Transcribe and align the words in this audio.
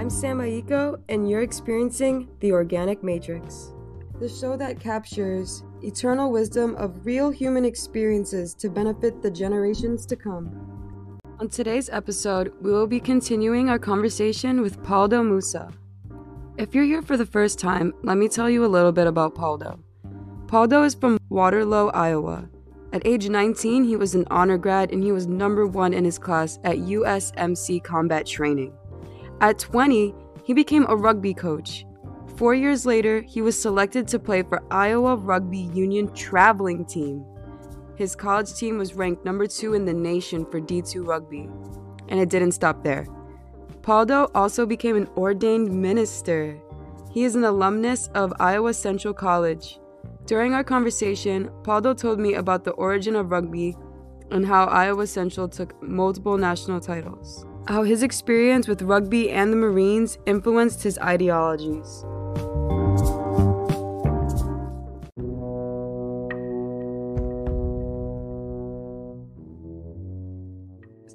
I'm 0.00 0.08
Sam 0.08 0.38
Aiko, 0.38 0.98
and 1.10 1.28
you're 1.28 1.42
experiencing 1.42 2.26
The 2.40 2.52
Organic 2.52 3.02
Matrix, 3.02 3.74
the 4.18 4.30
show 4.30 4.56
that 4.56 4.80
captures 4.80 5.62
eternal 5.82 6.32
wisdom 6.32 6.74
of 6.76 7.04
real 7.04 7.28
human 7.28 7.66
experiences 7.66 8.54
to 8.54 8.70
benefit 8.70 9.20
the 9.20 9.30
generations 9.30 10.06
to 10.06 10.16
come. 10.16 11.20
On 11.38 11.50
today's 11.50 11.90
episode, 11.90 12.54
we 12.62 12.72
will 12.72 12.86
be 12.86 12.98
continuing 12.98 13.68
our 13.68 13.78
conversation 13.78 14.62
with 14.62 14.82
Pauldo 14.82 15.22
Musa. 15.22 15.70
If 16.56 16.74
you're 16.74 16.84
here 16.84 17.02
for 17.02 17.18
the 17.18 17.26
first 17.26 17.58
time, 17.58 17.92
let 18.02 18.16
me 18.16 18.26
tell 18.26 18.48
you 18.48 18.64
a 18.64 18.74
little 18.74 18.92
bit 18.92 19.06
about 19.06 19.34
Pauldo. 19.34 19.80
Pauldo 20.46 20.82
is 20.86 20.94
from 20.94 21.18
Waterloo, 21.28 21.88
Iowa. 21.88 22.48
At 22.94 23.06
age 23.06 23.28
19, 23.28 23.84
he 23.84 23.96
was 23.96 24.14
an 24.14 24.26
honor 24.30 24.56
grad 24.56 24.92
and 24.92 25.04
he 25.04 25.12
was 25.12 25.26
number 25.26 25.66
one 25.66 25.92
in 25.92 26.06
his 26.06 26.18
class 26.18 26.58
at 26.64 26.78
USMC 26.78 27.84
combat 27.84 28.24
training. 28.24 28.72
At 29.40 29.58
20, 29.58 30.14
he 30.44 30.52
became 30.52 30.84
a 30.88 30.96
rugby 30.96 31.32
coach. 31.32 31.86
Four 32.36 32.54
years 32.54 32.84
later, 32.84 33.22
he 33.22 33.42
was 33.42 33.60
selected 33.60 34.06
to 34.08 34.18
play 34.18 34.42
for 34.42 34.62
Iowa 34.70 35.16
Rugby 35.16 35.70
Union 35.74 36.12
traveling 36.14 36.84
team. 36.84 37.24
His 37.96 38.16
college 38.16 38.54
team 38.54 38.78
was 38.78 38.94
ranked 38.94 39.24
number 39.24 39.46
two 39.46 39.74
in 39.74 39.84
the 39.84 39.92
nation 39.92 40.44
for 40.46 40.60
D2 40.60 41.06
rugby. 41.06 41.48
And 42.08 42.18
it 42.18 42.28
didn't 42.28 42.52
stop 42.52 42.82
there. 42.82 43.06
Pauldo 43.82 44.30
also 44.34 44.66
became 44.66 44.96
an 44.96 45.08
ordained 45.16 45.72
minister. 45.72 46.60
He 47.10 47.24
is 47.24 47.34
an 47.34 47.44
alumnus 47.44 48.08
of 48.14 48.32
Iowa 48.38 48.74
Central 48.74 49.14
College. 49.14 49.78
During 50.26 50.54
our 50.54 50.64
conversation, 50.64 51.50
Pauldo 51.62 51.96
told 51.96 52.20
me 52.20 52.34
about 52.34 52.64
the 52.64 52.72
origin 52.72 53.16
of 53.16 53.30
rugby 53.30 53.76
and 54.30 54.46
how 54.46 54.66
Iowa 54.66 55.06
Central 55.06 55.48
took 55.48 55.82
multiple 55.82 56.36
national 56.36 56.80
titles, 56.80 57.44
how 57.70 57.84
his 57.84 58.02
experience 58.02 58.66
with 58.66 58.82
rugby 58.82 59.30
and 59.30 59.52
the 59.52 59.56
Marines 59.56 60.18
influenced 60.26 60.82
his 60.82 60.98
ideologies. 60.98 62.04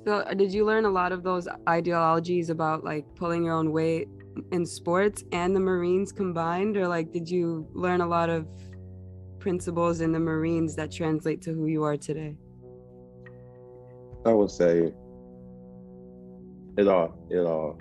So, 0.06 0.20
uh, 0.20 0.34
did 0.34 0.54
you 0.54 0.64
learn 0.66 0.86
a 0.86 0.90
lot 0.90 1.12
of 1.12 1.24
those 1.24 1.46
ideologies 1.68 2.50
about 2.50 2.86
like 2.86 3.06
pulling 3.16 3.44
your 3.44 3.56
own 3.56 3.74
weight 3.74 4.08
in 4.54 4.66
sports 4.66 5.26
and 5.34 5.54
the 5.54 5.60
Marines 5.60 6.14
combined, 6.14 6.78
or 6.78 6.88
like 6.88 7.12
did 7.12 7.30
you 7.30 7.68
learn 7.74 8.00
a 8.00 8.08
lot 8.08 8.30
of 8.30 8.48
principles 9.40 10.00
in 10.00 10.14
the 10.14 10.20
Marines 10.22 10.74
that 10.78 10.90
translate 10.90 11.42
to 11.42 11.52
who 11.52 11.66
you 11.66 11.84
are 11.84 11.98
today? 11.98 12.38
I 14.26 14.32
would 14.32 14.52
say 14.52 14.94
it 16.78 16.88
all 16.88 17.18
it 17.30 17.40
all 17.40 17.78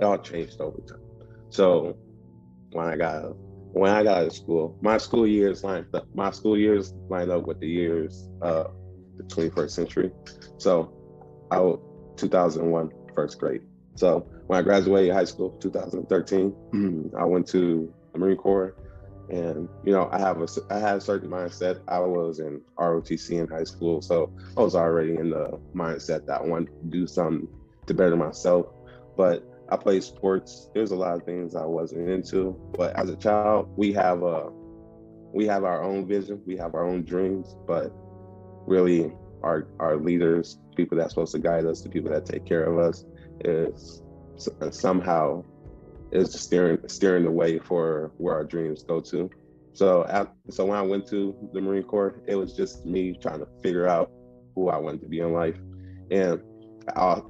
it 0.00 0.04
all 0.04 0.18
changed 0.18 0.60
over 0.60 0.78
time. 0.88 0.98
So 1.50 1.96
when 2.72 2.86
I 2.86 2.96
got 2.96 3.36
when 3.72 3.92
I 3.92 4.02
got 4.02 4.18
out 4.18 4.26
of 4.26 4.32
school, 4.32 4.76
my 4.80 4.98
school 4.98 5.26
years 5.26 5.64
lined 5.64 5.86
up 5.94 6.06
my 6.14 6.30
school 6.30 6.56
years 6.56 6.94
lined 7.08 7.30
up 7.30 7.46
with 7.46 7.60
the 7.60 7.68
years 7.68 8.28
of 8.40 8.72
the 9.16 9.24
21st 9.24 9.70
century. 9.70 10.10
So 10.58 10.92
I 11.50 11.60
was 11.60 11.80
2001 12.16 12.90
first 13.14 13.38
grade. 13.38 13.62
So 13.94 14.26
when 14.46 14.58
I 14.58 14.62
graduated 14.62 15.14
high 15.14 15.24
school, 15.24 15.56
2013, 15.60 17.10
I 17.18 17.24
went 17.24 17.46
to 17.48 17.92
the 18.12 18.18
Marine 18.18 18.36
Corps 18.36 18.74
and 19.28 19.68
you 19.84 19.92
know, 19.92 20.08
I 20.12 20.18
have 20.18 20.40
a 20.40 20.46
I 20.70 20.78
had 20.78 20.96
a 20.96 21.00
certain 21.00 21.28
mindset. 21.28 21.80
I 21.88 21.98
was 21.98 22.38
in 22.38 22.60
ROTC 22.78 23.30
in 23.30 23.48
high 23.48 23.64
school, 23.64 24.00
so 24.00 24.32
I 24.56 24.60
was 24.60 24.76
already 24.76 25.16
in 25.16 25.30
the 25.30 25.58
mindset 25.74 26.26
that 26.26 26.40
I 26.42 26.44
wanted 26.44 26.68
to 26.68 26.86
do 26.88 27.06
something 27.06 27.48
to 27.86 27.94
better 27.94 28.16
myself. 28.16 28.66
But 29.16 29.44
I 29.68 29.76
played 29.76 30.04
sports. 30.04 30.70
There's 30.74 30.92
a 30.92 30.96
lot 30.96 31.16
of 31.16 31.24
things 31.24 31.56
I 31.56 31.64
wasn't 31.64 32.08
into. 32.08 32.56
But 32.76 32.94
as 32.96 33.10
a 33.10 33.16
child, 33.16 33.68
we 33.76 33.92
have 33.94 34.22
a 34.22 34.50
we 35.32 35.46
have 35.46 35.64
our 35.64 35.82
own 35.82 36.06
vision, 36.06 36.40
we 36.46 36.56
have 36.56 36.74
our 36.74 36.86
own 36.86 37.04
dreams, 37.04 37.56
but 37.66 37.92
really 38.66 39.12
our 39.42 39.68
our 39.80 39.96
leaders, 39.96 40.58
people 40.76 40.96
that's 40.96 41.10
supposed 41.10 41.32
to 41.32 41.38
guide 41.38 41.66
us, 41.66 41.82
the 41.82 41.88
people 41.88 42.10
that 42.10 42.26
take 42.26 42.44
care 42.44 42.64
of 42.64 42.78
us, 42.78 43.04
is 43.44 44.02
uh, 44.60 44.70
somehow 44.70 45.44
is 46.12 46.32
steering 46.32 46.78
steering 46.86 47.24
the 47.24 47.30
way 47.30 47.58
for 47.58 48.12
where 48.18 48.34
our 48.34 48.44
dreams 48.44 48.82
go 48.82 49.00
to. 49.00 49.28
So 49.72 50.06
so 50.48 50.64
when 50.64 50.78
I 50.78 50.82
went 50.82 51.06
to 51.08 51.34
the 51.52 51.60
Marine 51.60 51.82
Corps, 51.82 52.22
it 52.26 52.36
was 52.36 52.54
just 52.54 52.86
me 52.86 53.16
trying 53.20 53.40
to 53.40 53.48
figure 53.62 53.86
out 53.86 54.10
who 54.54 54.68
I 54.68 54.78
wanted 54.78 55.02
to 55.02 55.08
be 55.08 55.20
in 55.20 55.32
life. 55.32 55.56
And 56.10 56.40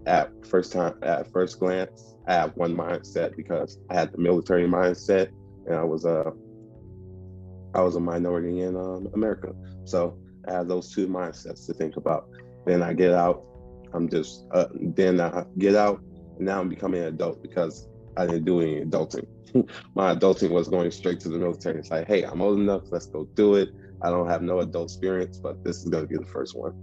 at 0.07 0.31
first 0.47 0.73
time 0.73 0.95
at 1.03 1.31
first 1.33 1.59
glance, 1.59 2.15
I 2.27 2.35
have 2.35 2.57
one 2.57 2.77
mindset 2.77 3.37
because 3.37 3.79
I 3.91 3.95
had 3.95 4.13
the 4.13 4.19
military 4.19 4.67
mindset, 4.67 5.29
and 5.67 5.75
I 5.75 5.85
was 5.85 6.05
a 6.05 6.33
I 7.75 7.81
was 7.83 7.97
a 7.97 8.01
minority 8.01 8.63
in 8.63 8.77
um, 8.77 9.09
America. 9.15 9.55
So 9.85 10.19
I 10.49 10.53
had 10.53 10.69
those 10.69 10.93
two 10.93 11.07
mindsets 11.07 11.67
to 11.67 11.75
think 11.75 11.97
about. 11.97 12.29
Then 12.65 12.83
I 12.83 12.95
get 12.95 13.13
out, 13.13 13.45
I'm 13.93 14.09
just 14.09 14.47
uh, 14.53 14.67
then 14.75 15.21
I 15.21 15.45
get 15.59 15.75
out, 15.75 16.01
now 16.39 16.61
I'm 16.61 16.69
becoming 16.69 17.01
an 17.03 17.09
adult 17.09 17.43
because 17.43 17.89
I 18.17 18.27
didn't 18.27 18.45
do 18.45 18.61
any 18.61 18.81
adulting. 18.81 19.27
My 19.95 20.15
adulting 20.15 20.51
was 20.51 20.69
going 20.69 20.91
straight 20.91 21.21
to 21.21 21.29
the 21.29 21.39
military. 21.39 21.79
It's 21.79 21.91
like, 21.91 22.07
hey, 22.07 22.25
I'm 22.25 22.43
old 22.43 22.59
enough, 22.59 22.83
let's 22.91 23.07
go 23.07 23.29
do 23.35 23.55
it. 23.55 23.71
I 24.03 24.11
don't 24.11 24.29
have 24.29 24.43
no 24.43 24.61
adult 24.61 24.91
experience, 24.91 25.39
but 25.39 25.63
this 25.65 25.79
is 25.79 25.89
gonna 25.89 26.07
be 26.07 26.17
the 26.17 26.27
first 26.27 26.57
one. 26.57 26.75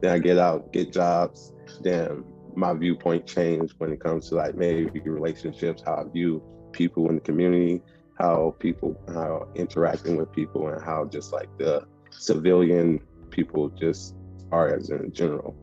Then 0.00 0.12
I 0.12 0.18
get 0.18 0.38
out, 0.38 0.72
get 0.72 0.92
jobs. 0.92 1.52
Then 1.82 2.24
my 2.54 2.72
viewpoint 2.74 3.26
changed 3.26 3.74
when 3.78 3.92
it 3.92 4.00
comes 4.00 4.28
to 4.28 4.36
like 4.36 4.54
maybe 4.54 5.00
relationships, 5.00 5.82
how 5.84 5.96
I 5.96 6.04
view 6.10 6.42
people 6.72 7.08
in 7.08 7.16
the 7.16 7.20
community, 7.20 7.82
how 8.18 8.56
people, 8.58 9.00
how 9.08 9.48
interacting 9.54 10.16
with 10.16 10.32
people, 10.32 10.68
and 10.68 10.82
how 10.82 11.04
just 11.04 11.32
like 11.32 11.48
the 11.58 11.86
civilian 12.10 13.00
people 13.30 13.68
just 13.70 14.14
are 14.52 14.74
as 14.74 14.90
in 14.90 15.12
general. 15.12 15.54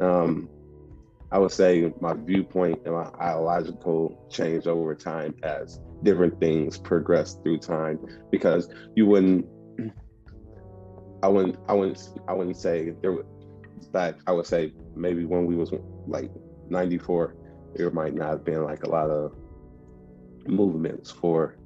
Um, 0.00 0.48
I 1.30 1.38
would 1.38 1.52
say 1.52 1.92
my 2.00 2.14
viewpoint 2.14 2.80
and 2.84 2.94
my 2.94 3.08
ideological 3.20 4.26
change 4.30 4.66
over 4.66 4.94
time 4.94 5.34
as 5.42 5.80
different 6.02 6.38
things 6.40 6.76
progress 6.76 7.38
through 7.42 7.58
time 7.58 7.98
because 8.30 8.68
you 8.94 9.06
wouldn't 9.06 9.46
I 11.22 11.28
wouldn't 11.28 11.58
I 11.68 11.74
wouldn't 11.74 12.10
I 12.28 12.32
wouldn't 12.32 12.56
say 12.56 12.94
there 13.00 13.12
was 13.12 13.24
back 13.92 14.16
I 14.26 14.32
would 14.32 14.46
say 14.46 14.72
maybe 14.94 15.24
when 15.24 15.46
we 15.46 15.54
was 15.54 15.72
like 16.06 16.30
94 16.68 17.36
there 17.74 17.90
might 17.90 18.14
not 18.14 18.28
have 18.28 18.44
been 18.44 18.64
like 18.64 18.84
a 18.84 18.88
lot 18.88 19.10
of 19.10 19.34
movements 20.46 21.10
for 21.10 21.56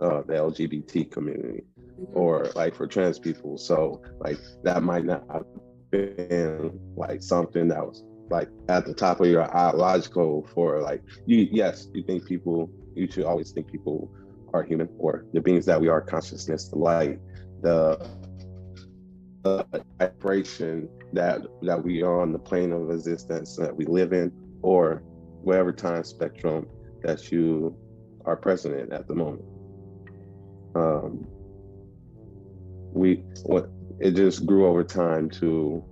uh, 0.00 0.22
the 0.22 0.34
LGBT 0.34 1.10
community 1.10 1.64
mm-hmm. 1.80 2.16
or 2.16 2.48
like 2.54 2.74
for 2.74 2.86
trans 2.86 3.18
people 3.18 3.56
so 3.56 4.02
like 4.20 4.38
that 4.62 4.82
might 4.82 5.04
not 5.04 5.24
have 5.32 5.44
been 5.90 6.78
like 6.96 7.22
something 7.22 7.68
that 7.68 7.84
was 7.84 8.04
like 8.28 8.48
at 8.68 8.84
the 8.84 8.92
top 8.92 9.20
of 9.20 9.26
your 9.26 9.44
ideological 9.56 10.46
for 10.52 10.82
like 10.82 11.02
you 11.26 11.48
yes 11.50 11.88
you 11.94 12.02
think 12.02 12.26
people 12.26 12.70
you 12.94 13.10
should 13.10 13.24
always 13.24 13.52
think 13.52 13.70
people 13.70 14.10
are 14.52 14.62
human 14.62 14.88
or 14.98 15.26
the 15.32 15.40
beings 15.40 15.64
that 15.64 15.80
we 15.80 15.88
are 15.88 16.00
consciousness 16.00 16.68
the 16.68 16.76
light 16.76 17.18
the 17.62 18.08
vibration 19.98 20.88
that 21.12 21.42
that 21.62 21.82
we 21.82 22.02
are 22.02 22.20
on 22.20 22.32
the 22.32 22.38
plane 22.38 22.72
of 22.72 22.90
existence 22.90 23.56
that 23.56 23.74
we 23.74 23.84
live 23.84 24.12
in 24.12 24.32
or 24.62 25.02
whatever 25.42 25.72
time 25.72 26.04
spectrum 26.04 26.66
that 27.02 27.30
you 27.30 27.76
are 28.24 28.36
present 28.36 28.78
in 28.78 28.92
at 28.92 29.06
the 29.06 29.14
moment 29.14 29.44
um 30.74 31.26
we 32.92 33.22
what 33.44 33.70
it 34.00 34.12
just 34.12 34.46
grew 34.46 34.66
over 34.66 34.84
time 34.84 35.30
to 35.30 35.82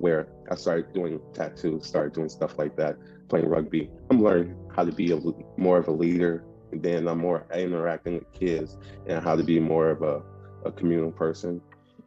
where 0.00 0.28
I 0.50 0.54
started 0.54 0.92
doing 0.92 1.20
tattoos, 1.34 1.86
started 1.86 2.14
doing 2.14 2.28
stuff 2.28 2.58
like 2.58 2.76
that, 2.76 2.96
playing 3.28 3.48
rugby. 3.48 3.90
I'm 4.10 4.22
learning 4.22 4.56
how 4.74 4.84
to 4.84 4.92
be 4.92 5.12
a, 5.12 5.20
more 5.56 5.78
of 5.78 5.88
a 5.88 5.92
leader. 5.92 6.44
And 6.72 6.82
then 6.82 7.06
I'm 7.06 7.18
more 7.18 7.46
interacting 7.54 8.14
with 8.14 8.32
kids 8.32 8.78
and 9.06 9.22
how 9.22 9.36
to 9.36 9.44
be 9.44 9.60
more 9.60 9.90
of 9.90 10.02
a, 10.02 10.22
a 10.64 10.72
communal 10.72 11.10
person. 11.10 11.60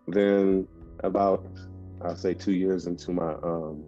Then 0.07 0.67
about, 1.03 1.45
I'll 2.01 2.15
say 2.15 2.33
two 2.33 2.53
years 2.53 2.87
into 2.87 3.11
my, 3.11 3.33
um, 3.43 3.83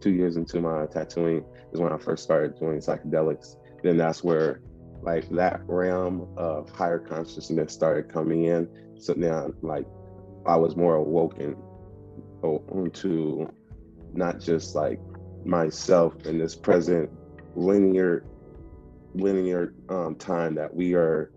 two 0.00 0.10
years 0.10 0.36
into 0.36 0.60
my 0.60 0.86
tattooing 0.86 1.44
is 1.72 1.80
when 1.80 1.92
I 1.92 1.98
first 1.98 2.22
started 2.24 2.58
doing 2.58 2.78
psychedelics. 2.78 3.56
Then 3.82 3.96
that's 3.96 4.22
where 4.22 4.60
like 5.02 5.28
that 5.30 5.60
realm 5.66 6.28
of 6.36 6.70
higher 6.70 6.98
consciousness 6.98 7.72
started 7.72 8.12
coming 8.12 8.44
in. 8.44 8.68
So 8.98 9.14
now 9.14 9.50
like 9.62 9.86
I 10.46 10.56
was 10.56 10.76
more 10.76 10.96
awoken 10.96 11.56
onto 12.42 13.48
not 14.12 14.40
just 14.40 14.74
like 14.74 15.00
myself 15.44 16.14
in 16.26 16.38
this 16.38 16.54
present 16.54 17.10
linear 17.54 18.24
linear 19.14 19.74
um, 19.88 20.14
time 20.16 20.54
that 20.54 20.74
we 20.74 20.94
are 20.94 21.32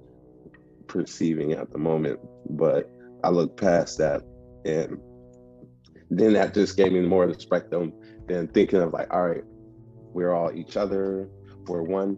perceiving 0.87 1.53
at 1.53 1.71
the 1.71 1.77
moment 1.77 2.19
but 2.51 2.89
i 3.23 3.29
look 3.29 3.57
past 3.57 3.97
that 3.97 4.21
and 4.65 4.99
then 6.09 6.33
that 6.33 6.53
just 6.53 6.77
gave 6.77 6.91
me 6.91 7.01
more 7.01 7.23
of 7.23 7.33
the 7.33 7.39
spectrum 7.39 7.93
than 8.27 8.47
thinking 8.47 8.79
of 8.79 8.93
like 8.93 9.13
all 9.13 9.27
right 9.27 9.43
we're 10.13 10.33
all 10.33 10.51
each 10.53 10.77
other 10.77 11.29
we're 11.67 11.81
one 11.81 12.17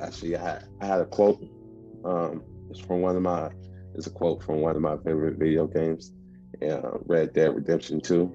actually 0.00 0.36
I 0.36 0.42
had 0.42 0.64
I 0.80 0.86
had 0.86 1.00
a 1.00 1.06
quote. 1.06 1.42
Um, 2.04 2.42
it's 2.70 2.80
from 2.80 3.00
one 3.00 3.16
of 3.16 3.22
my 3.22 3.50
it's 3.94 4.06
a 4.06 4.10
quote 4.10 4.42
from 4.42 4.60
one 4.60 4.76
of 4.76 4.82
my 4.82 4.96
favorite 4.98 5.38
video 5.38 5.66
games, 5.66 6.12
uh, 6.62 6.98
Red 7.06 7.32
Dead 7.32 7.54
Redemption 7.54 8.00
2. 8.00 8.34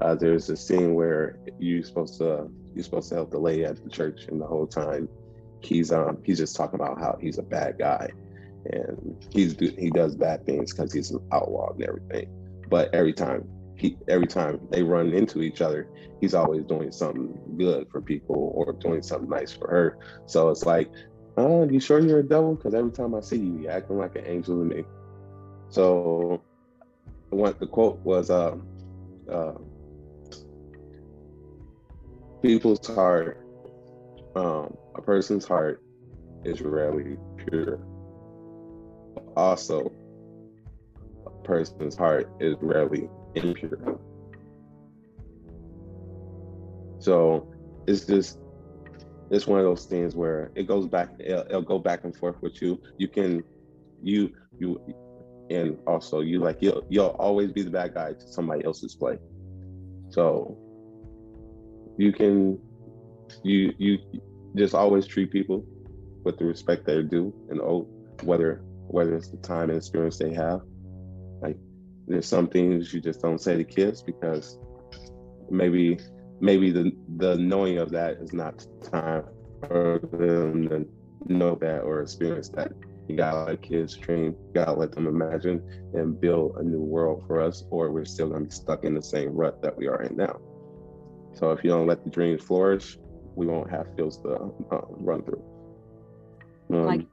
Uh, 0.00 0.14
there's 0.14 0.48
a 0.50 0.56
scene 0.56 0.94
where 0.94 1.38
you're 1.58 1.82
supposed 1.82 2.18
to 2.18 2.50
you're 2.74 2.84
supposed 2.84 3.08
to 3.10 3.16
help 3.16 3.30
the 3.30 3.38
lady 3.38 3.64
at 3.64 3.82
the 3.82 3.90
church, 3.90 4.22
and 4.28 4.40
the 4.40 4.46
whole 4.46 4.66
time 4.66 5.08
he's 5.60 5.92
um 5.92 6.18
he's 6.24 6.38
just 6.38 6.56
talking 6.56 6.80
about 6.80 6.98
how 6.98 7.16
he's 7.20 7.38
a 7.38 7.42
bad 7.42 7.78
guy, 7.78 8.08
and 8.66 9.26
he's 9.30 9.58
he 9.58 9.90
does 9.90 10.16
bad 10.16 10.44
things 10.46 10.72
because 10.72 10.92
he's 10.92 11.10
an 11.10 11.20
outlaw 11.32 11.72
and 11.72 11.82
everything. 11.82 12.28
But 12.68 12.94
every 12.94 13.12
time 13.12 13.48
he 13.76 13.96
every 14.08 14.26
time 14.26 14.60
they 14.70 14.82
run 14.82 15.12
into 15.12 15.42
each 15.42 15.60
other, 15.60 15.88
he's 16.20 16.34
always 16.34 16.64
doing 16.64 16.92
something 16.92 17.38
good 17.56 17.88
for 17.90 18.00
people 18.00 18.52
or 18.54 18.72
doing 18.72 19.02
something 19.02 19.28
nice 19.28 19.52
for 19.52 19.68
her. 19.68 19.98
So 20.26 20.50
it's 20.50 20.66
like, 20.66 20.90
oh, 21.36 21.68
you 21.68 21.80
sure 21.80 22.00
you're 22.00 22.20
a 22.20 22.22
devil? 22.22 22.54
Because 22.54 22.74
every 22.74 22.90
time 22.90 23.14
I 23.14 23.20
see 23.20 23.36
you, 23.36 23.60
you're 23.62 23.72
acting 23.72 23.98
like 23.98 24.16
an 24.16 24.26
angel 24.26 24.58
to 24.58 24.64
me. 24.64 24.84
So 25.70 26.42
what 27.30 27.60
the 27.60 27.66
quote 27.66 28.00
was 28.04 28.30
uh, 28.30 28.56
uh, 29.30 29.54
people's 32.42 32.86
heart, 32.86 33.44
um, 34.34 34.76
a 34.96 35.02
person's 35.02 35.46
heart 35.46 35.82
is 36.44 36.60
rarely 36.60 37.16
pure. 37.36 37.80
Also, 39.36 39.92
person's 41.48 41.96
heart 41.96 42.30
is 42.40 42.56
rarely 42.60 43.08
impure. 43.34 43.98
So 47.00 47.50
it's 47.86 48.04
just 48.04 48.38
it's 49.30 49.46
one 49.46 49.58
of 49.58 49.64
those 49.64 49.86
things 49.86 50.14
where 50.14 50.50
it 50.54 50.66
goes 50.66 50.86
back 50.86 51.08
it'll, 51.18 51.46
it'll, 51.46 51.62
go 51.62 51.78
back 51.78 52.04
and 52.04 52.14
forth 52.16 52.36
with 52.40 52.60
you 52.62 52.80
you 52.98 53.08
can 53.08 53.42
you 54.02 54.32
you 54.58 54.80
and 55.50 55.78
also 55.86 56.20
you 56.20 56.38
like 56.38 56.58
you'll 56.60 56.84
you'll 56.88 57.16
always 57.18 57.52
be 57.52 57.62
the 57.62 57.70
bad 57.70 57.94
guy 57.94 58.12
to 58.12 58.26
somebody 58.28 58.64
else's 58.64 58.94
play 58.94 59.18
so 60.10 60.56
you 61.98 62.12
can 62.12 62.58
you 63.42 63.72
you 63.78 63.98
just 64.56 64.74
always 64.74 65.06
treat 65.06 65.30
people 65.30 65.64
with 66.24 66.38
the 66.38 66.44
respect 66.44 66.86
they're 66.86 67.02
due 67.02 67.32
and 67.50 67.60
owe 67.60 67.86
whether 68.22 68.62
whether 68.88 69.14
it's 69.14 69.28
the 69.28 69.36
time 69.38 69.68
and 69.68 69.78
experience 69.78 70.18
they 70.18 70.32
have 70.32 70.60
there's 72.08 72.26
some 72.26 72.48
things 72.48 72.92
you 72.92 73.00
just 73.00 73.20
don't 73.20 73.40
say 73.40 73.56
to 73.56 73.64
kids 73.64 74.02
because 74.02 74.58
maybe 75.50 75.98
maybe 76.40 76.70
the 76.70 76.92
the 77.16 77.36
knowing 77.36 77.78
of 77.78 77.90
that 77.90 78.16
is 78.18 78.32
not 78.32 78.66
time 78.82 79.24
for 79.66 80.00
them 80.12 80.68
to 80.68 80.88
know 81.26 81.54
that 81.60 81.80
or 81.80 82.00
experience 82.00 82.48
that. 82.50 82.72
You 83.08 83.16
gotta 83.16 83.44
let 83.44 83.62
kids 83.62 83.96
dream, 83.96 84.24
you 84.24 84.52
gotta 84.54 84.72
let 84.72 84.92
them 84.92 85.06
imagine 85.06 85.62
and 85.94 86.20
build 86.20 86.56
a 86.56 86.62
new 86.62 86.80
world 86.80 87.24
for 87.26 87.40
us, 87.40 87.64
or 87.70 87.90
we're 87.90 88.04
still 88.04 88.30
gonna 88.30 88.44
be 88.44 88.50
stuck 88.50 88.84
in 88.84 88.94
the 88.94 89.02
same 89.02 89.30
rut 89.30 89.62
that 89.62 89.76
we 89.76 89.86
are 89.86 90.02
in 90.02 90.16
now. 90.16 90.38
So 91.34 91.52
if 91.52 91.62
you 91.64 91.70
don't 91.70 91.86
let 91.86 92.04
the 92.04 92.10
dreams 92.10 92.42
flourish, 92.42 92.98
we 93.34 93.46
won't 93.46 93.70
have 93.70 93.86
fields 93.96 94.18
to 94.18 94.52
uh, 94.72 94.80
run 94.90 95.22
through. 95.22 95.42
Um, 96.70 96.86
like 96.86 97.06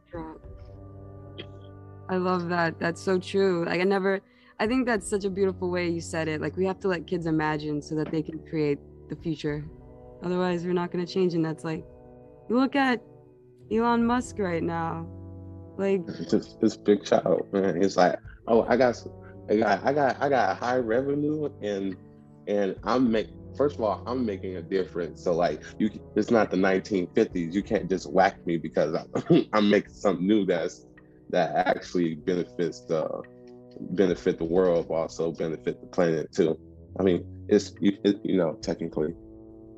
I 2.10 2.18
love 2.18 2.50
that. 2.50 2.80
That's 2.80 3.02
so 3.02 3.18
true. 3.18 3.66
Like 3.66 3.80
I 3.80 3.84
never 3.84 4.22
I 4.60 4.68
think 4.68 4.86
that's 4.86 5.10
such 5.10 5.26
a 5.26 5.30
beautiful 5.30 5.70
way 5.70 5.90
you 5.90 6.00
said 6.00 6.28
it. 6.28 6.40
Like 6.40 6.56
we 6.56 6.66
have 6.66 6.80
to 6.82 6.88
let 6.88 7.08
kids 7.08 7.26
imagine 7.26 7.82
so 7.82 7.96
that 7.96 8.12
they 8.12 8.22
can 8.22 8.40
create 8.48 8.80
the 9.10 9.16
future. 9.16 9.66
Otherwise, 10.24 10.66
we're 10.66 10.74
not 10.74 10.92
going 10.92 11.06
to 11.06 11.12
change. 11.12 11.34
And 11.34 11.44
that's 11.44 11.64
like, 11.64 11.86
you 12.50 12.58
look 12.58 12.76
at 12.76 13.02
Elon 13.72 14.06
Musk 14.06 14.40
right 14.40 14.64
now. 14.64 15.08
Like 15.78 16.06
this, 16.32 16.56
this 16.62 16.78
big 16.78 17.04
child, 17.04 17.48
man. 17.52 17.82
He's 17.82 17.98
like, 17.98 18.18
oh, 18.48 18.64
I 18.64 18.78
got, 18.78 18.96
I 19.50 19.58
got, 19.58 19.86
I 19.86 19.94
got, 19.94 20.22
I 20.22 20.30
got 20.30 20.58
high 20.58 20.78
revenue, 20.78 21.50
and 21.62 21.98
and 22.48 22.76
I'm 22.84 23.12
make. 23.12 23.28
First 23.58 23.76
of 23.76 23.82
all, 23.82 24.04
I'm 24.06 24.26
making 24.26 24.58
a 24.58 24.62
difference. 24.62 25.24
So 25.24 25.34
like, 25.34 25.64
you, 25.80 25.90
it's 26.18 26.30
not 26.30 26.52
the 26.52 26.58
1950s. 26.58 27.54
You 27.54 27.64
can't 27.64 27.90
just 27.90 28.12
whack 28.12 28.46
me 28.46 28.58
because 28.58 28.96
I'm, 28.96 29.48
I'm 29.54 29.70
making 29.70 29.94
something 29.94 30.28
new 30.28 30.46
that's 30.46 30.86
that 31.30 31.56
actually 31.68 32.16
benefits 32.16 32.82
the 32.82 33.24
benefit 33.80 34.38
the 34.38 34.46
world, 34.46 34.88
but 34.88 34.96
also 34.96 35.32
benefit 35.32 35.80
the 35.82 35.88
planet 35.88 36.32
too. 36.32 36.60
I 37.00 37.04
mean, 37.04 37.26
it's 37.48 37.74
you, 37.80 37.98
it, 38.04 38.20
you 38.24 38.38
know 38.38 38.54
technically, 38.62 39.14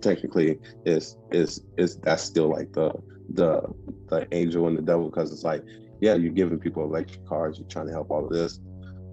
technically 0.01 0.59
is 0.85 1.17
is 1.31 1.61
is 1.77 1.97
that's 1.97 2.23
still 2.23 2.49
like 2.49 2.71
the 2.73 2.91
the 3.33 3.61
the 4.09 4.27
angel 4.31 4.67
and 4.67 4.77
the 4.77 4.81
devil 4.81 5.09
because 5.09 5.33
it's 5.33 5.43
like 5.43 5.63
yeah 5.99 6.13
you're 6.13 6.31
giving 6.31 6.59
people 6.59 6.83
electric 6.83 7.25
cars 7.25 7.59
you're 7.59 7.67
trying 7.67 7.87
to 7.87 7.93
help 7.93 8.09
all 8.09 8.25
of 8.25 8.31
this, 8.31 8.59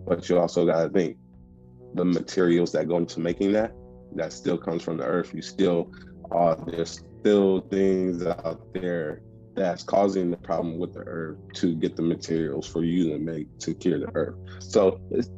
but 0.06 0.28
you 0.28 0.38
also 0.38 0.66
got 0.66 0.84
to 0.84 0.88
think 0.90 1.16
the 1.94 2.04
materials 2.04 2.72
that 2.72 2.88
go 2.88 2.96
into 2.98 3.20
making 3.20 3.52
that 3.52 3.72
that 4.14 4.32
still 4.32 4.58
comes 4.58 4.82
from 4.82 4.96
the 4.96 5.04
earth. 5.04 5.34
You 5.34 5.42
still 5.42 5.90
uh, 6.30 6.56
there's 6.66 7.02
still 7.20 7.60
things 7.62 8.24
out 8.24 8.60
there 8.72 9.20
that's 9.54 9.82
causing 9.82 10.30
the 10.30 10.36
problem 10.36 10.78
with 10.78 10.92
the 10.94 11.00
earth 11.00 11.38
to 11.54 11.74
get 11.74 11.96
the 11.96 12.02
materials 12.02 12.66
for 12.66 12.84
you 12.84 13.10
to 13.10 13.18
make 13.18 13.58
to 13.60 13.74
cure 13.74 13.98
the 13.98 14.10
earth. 14.14 14.36
So 14.58 15.00
it's 15.10 15.30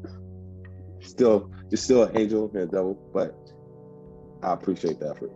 still 1.00 1.50
it's 1.70 1.82
still 1.82 2.04
an 2.04 2.16
angel 2.16 2.50
and 2.54 2.62
a 2.62 2.66
devil, 2.66 2.94
but 3.12 3.34
I 4.42 4.52
appreciate 4.52 5.00
the 5.00 5.10
effort. 5.10 5.32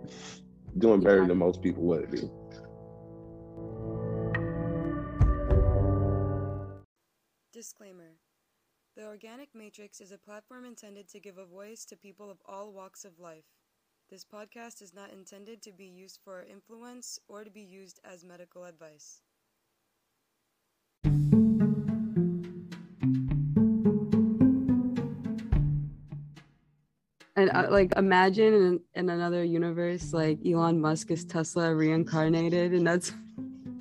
Doing 0.79 1.00
better 1.00 1.27
than 1.27 1.38
most 1.38 1.62
people 1.62 1.82
would 1.85 2.11
be. 2.11 2.31
Disclaimer 7.53 8.15
The 8.97 9.05
Organic 9.05 9.55
Matrix 9.55 10.00
is 10.00 10.12
a 10.12 10.19
platform 10.19 10.65
intended 10.65 11.09
to 11.11 11.21
give 11.21 11.37
a 11.37 11.44
voice 11.44 11.85
to 11.87 11.97
people 11.97 12.31
of 12.31 12.38
all 12.47 12.73
walks 12.73 13.05
of 13.05 13.19
life. 13.19 13.44
This 14.11 14.25
podcast 14.25 14.83
is 14.83 14.93
not 14.93 15.12
intended 15.12 15.62
to 15.62 15.71
be 15.71 15.85
used 15.85 16.19
for 16.25 16.45
influence 16.51 17.21
or 17.29 17.45
to 17.45 17.51
be 17.51 17.61
used 17.61 18.01
as 18.05 18.25
medical 18.25 18.65
advice. 18.65 19.23
And 27.37 27.51
uh, 27.55 27.69
like, 27.71 27.93
imagine 27.97 28.53
in, 28.53 28.81
in 28.97 29.11
another 29.11 29.45
universe, 29.45 30.12
like 30.12 30.40
Elon 30.45 30.81
Musk 30.81 31.12
is 31.12 31.25
Tesla 31.25 31.73
reincarnated, 31.73 32.73
and 32.73 32.85
that's 32.85 33.12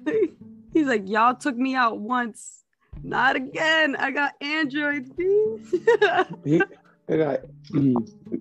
he's 0.74 0.86
like, 0.86 1.10
y'all 1.10 1.34
took 1.34 1.58
me 1.58 1.74
out 1.74 2.02
once, 2.02 2.66
not 3.02 3.36
again. 3.36 3.96
I 3.96 4.12
got 4.12 4.34
Android, 4.42 5.12
he, 6.46 6.62
like, 7.10 7.44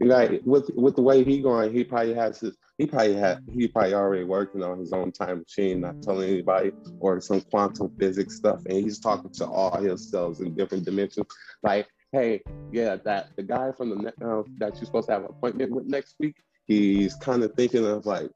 like 0.00 0.40
with 0.44 0.70
with 0.74 0.96
the 0.96 1.02
way 1.02 1.24
he 1.24 1.40
going, 1.40 1.72
he 1.72 1.84
probably 1.84 2.14
has 2.14 2.40
his 2.40 2.56
he 2.76 2.86
probably 2.86 3.14
had 3.14 3.42
he 3.52 3.66
probably 3.68 3.94
already 3.94 4.24
working 4.24 4.62
on 4.62 4.78
his 4.78 4.92
own 4.92 5.10
time 5.10 5.38
machine, 5.38 5.80
not 5.80 6.02
telling 6.02 6.28
anybody, 6.28 6.72
or 7.00 7.20
some 7.20 7.40
quantum 7.40 7.90
physics 7.98 8.36
stuff, 8.36 8.60
and 8.66 8.78
he's 8.78 8.98
talking 8.98 9.30
to 9.32 9.46
all 9.46 9.76
his 9.80 10.10
selves 10.10 10.40
in 10.40 10.54
different 10.54 10.84
dimensions. 10.84 11.26
Like, 11.62 11.88
hey, 12.12 12.42
yeah, 12.70 12.96
that 13.04 13.30
the 13.36 13.42
guy 13.42 13.72
from 13.72 13.90
the 13.90 14.08
uh, 14.24 14.42
that 14.58 14.74
you're 14.76 14.86
supposed 14.86 15.08
to 15.08 15.14
have 15.14 15.22
an 15.22 15.30
appointment 15.30 15.72
with 15.72 15.86
next 15.86 16.16
week, 16.20 16.36
he's 16.66 17.14
kind 17.16 17.42
of 17.42 17.54
thinking 17.54 17.86
of 17.86 18.06
like 18.06 18.30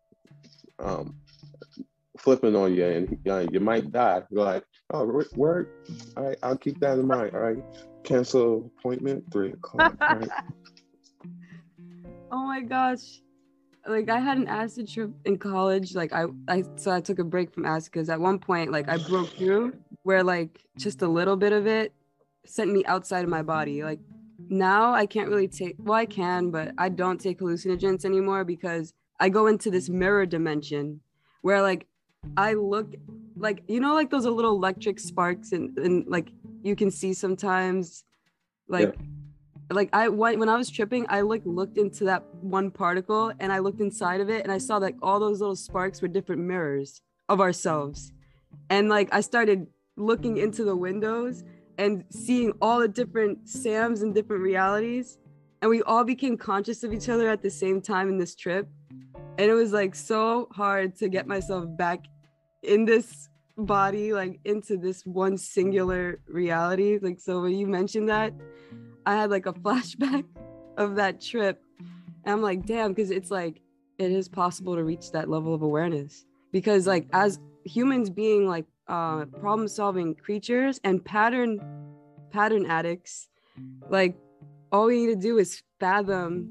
um 0.79 1.15
flipping 2.23 2.57
on 2.57 2.75
you, 2.75 2.87
and 2.87 3.19
uh, 3.29 3.45
you 3.51 3.61
might 3.61 3.91
die. 3.93 4.23
You're 4.31 4.45
like, 4.45 4.65
oh, 4.93 5.25
word, 5.35 5.69
all 6.17 6.25
right, 6.25 6.39
I'll 6.43 6.57
keep 6.57 6.79
that 6.81 6.99
in 6.99 7.07
mind. 7.07 7.35
All 7.35 7.41
right, 7.41 7.63
cancel 8.05 8.71
appointment 8.79 9.25
three 9.33 9.53
o'clock. 9.53 9.95
Right? 10.01 10.29
oh 12.31 12.47
my 12.47 12.61
gosh. 12.61 13.21
Like 13.87 14.09
I 14.09 14.21
had 14.21 14.39
an 14.39 14.47
acid 14.47 14.89
trip 14.89 15.11
in 15.25 15.39
college. 15.39 15.95
Like 15.95 16.13
I, 16.13 16.27
I 16.47 16.63
so 16.77 16.93
I 16.93 17.01
took 17.01 17.19
a 17.19 17.25
break 17.25 17.53
from 17.53 17.67
acid 17.67 17.93
because 17.93 18.09
at 18.09 18.21
one 18.21 18.39
point, 18.39 18.71
like 18.71 18.89
I 18.89 18.97
broke 18.97 19.31
through 19.31 19.75
where 20.05 20.23
like 20.23 20.65
just 20.79 21.03
a 21.03 21.09
little 21.09 21.37
bit 21.37 21.53
of 21.53 21.67
it 21.67 21.93
sent 22.47 22.73
me 22.73 22.85
outside 22.85 23.25
of 23.25 23.31
my 23.31 23.43
body. 23.43 23.83
Like 23.83 23.99
now 24.49 24.93
I 24.95 25.07
can't 25.07 25.29
really 25.29 25.49
take 25.49 25.75
well, 25.79 25.99
I 25.99 26.07
can, 26.07 26.51
but 26.51 26.73
I 26.79 26.91
don't 26.91 27.21
take 27.21 27.41
hallucinogens 27.41 28.05
anymore 28.05 28.45
because 28.45 28.93
I 29.19 29.29
go 29.29 29.49
into 29.49 29.71
this 29.71 29.89
mirror 29.89 30.27
dimension 30.27 31.01
where 31.43 31.61
like 31.61 31.87
I 32.37 32.55
look 32.55 32.95
like 33.37 33.63
you 33.69 33.81
know 33.81 33.95
like 33.95 34.11
those 34.11 34.25
little 34.25 34.55
electric 34.55 35.01
sparks 35.01 35.53
and 35.53 35.77
and 35.79 36.07
like 36.07 36.31
you 36.63 36.77
can 36.77 36.91
see 36.91 37.13
sometimes 37.15 38.05
like 38.69 38.95
yeah. 38.95 39.75
like 39.75 39.89
i 39.93 40.07
when 40.07 40.49
i 40.49 40.57
was 40.57 40.71
tripping 40.71 41.07
i 41.09 41.23
like 41.23 41.41
looked 41.45 41.79
into 41.79 42.05
that 42.05 42.23
one 42.35 42.71
particle 42.71 43.33
and 43.41 43.51
i 43.51 43.59
looked 43.59 43.81
inside 43.81 44.21
of 44.21 44.29
it 44.29 44.43
and 44.43 44.53
i 44.53 44.59
saw 44.59 44.77
like 44.77 44.95
all 45.03 45.19
those 45.19 45.41
little 45.41 45.57
sparks 45.57 46.03
were 46.03 46.09
different 46.09 46.43
mirrors 46.43 47.01
of 47.29 47.41
ourselves. 47.41 48.13
And 48.71 48.89
like 48.89 49.09
i 49.13 49.21
started 49.21 49.67
looking 49.97 50.37
into 50.37 50.65
the 50.65 50.77
windows 50.77 51.45
and 51.79 52.05
seeing 52.11 52.53
all 52.61 52.79
the 52.81 52.89
different 52.89 53.49
sams 53.49 54.03
and 54.03 54.15
different 54.15 54.43
realities. 54.43 55.19
And 55.61 55.71
we 55.71 55.83
all 55.83 56.05
became 56.05 56.37
conscious 56.37 56.83
of 56.83 56.93
each 56.93 57.09
other 57.09 57.29
at 57.29 57.43
the 57.43 57.51
same 57.51 57.81
time 57.81 58.09
in 58.09 58.19
this 58.19 58.35
trip 58.35 58.69
and 59.43 59.51
it 59.51 59.55
was 59.55 59.73
like 59.73 59.93
so 59.97 60.49
hard 60.53 60.95
to 60.95 61.09
get 61.09 61.27
myself 61.27 61.65
back 61.77 62.05
in 62.63 62.85
this 62.85 63.29
body 63.59 64.13
like 64.13 64.39
into 64.45 64.77
this 64.77 65.05
one 65.05 65.37
singular 65.37 66.21
reality. 66.29 67.01
Like 67.03 67.19
so 67.19 67.43
when 67.43 67.55
you 67.55 67.67
mentioned 67.67 68.09
that 68.09 68.33
i 69.05 69.17
had 69.17 69.31
like 69.31 69.47
a 69.47 69.53
flashback 69.65 70.25
of 70.77 70.95
that 70.95 71.21
trip. 71.21 71.61
And 72.25 72.35
i'm 72.35 72.41
like 72.41 72.65
damn 72.67 72.93
because 72.93 73.11
it's 73.11 73.33
like 73.33 73.61
it 73.99 74.13
is 74.13 74.29
possible 74.29 74.77
to 74.77 74.85
reach 74.85 75.11
that 75.11 75.29
level 75.29 75.53
of 75.53 75.63
awareness. 75.63 76.25
Because 76.53 76.87
like 76.87 77.09
as 77.13 77.41
humans 77.65 78.11
being 78.11 78.47
like 78.47 78.67
uh 78.87 79.25
problem 79.41 79.67
solving 79.67 80.15
creatures 80.15 80.79
and 80.85 81.05
pattern 81.05 81.59
pattern 82.31 82.65
addicts 82.67 83.29
like 83.89 84.17
all 84.71 84.87
we 84.87 85.05
need 85.05 85.15
to 85.15 85.21
do 85.21 85.39
is 85.39 85.65
fathom 85.81 86.49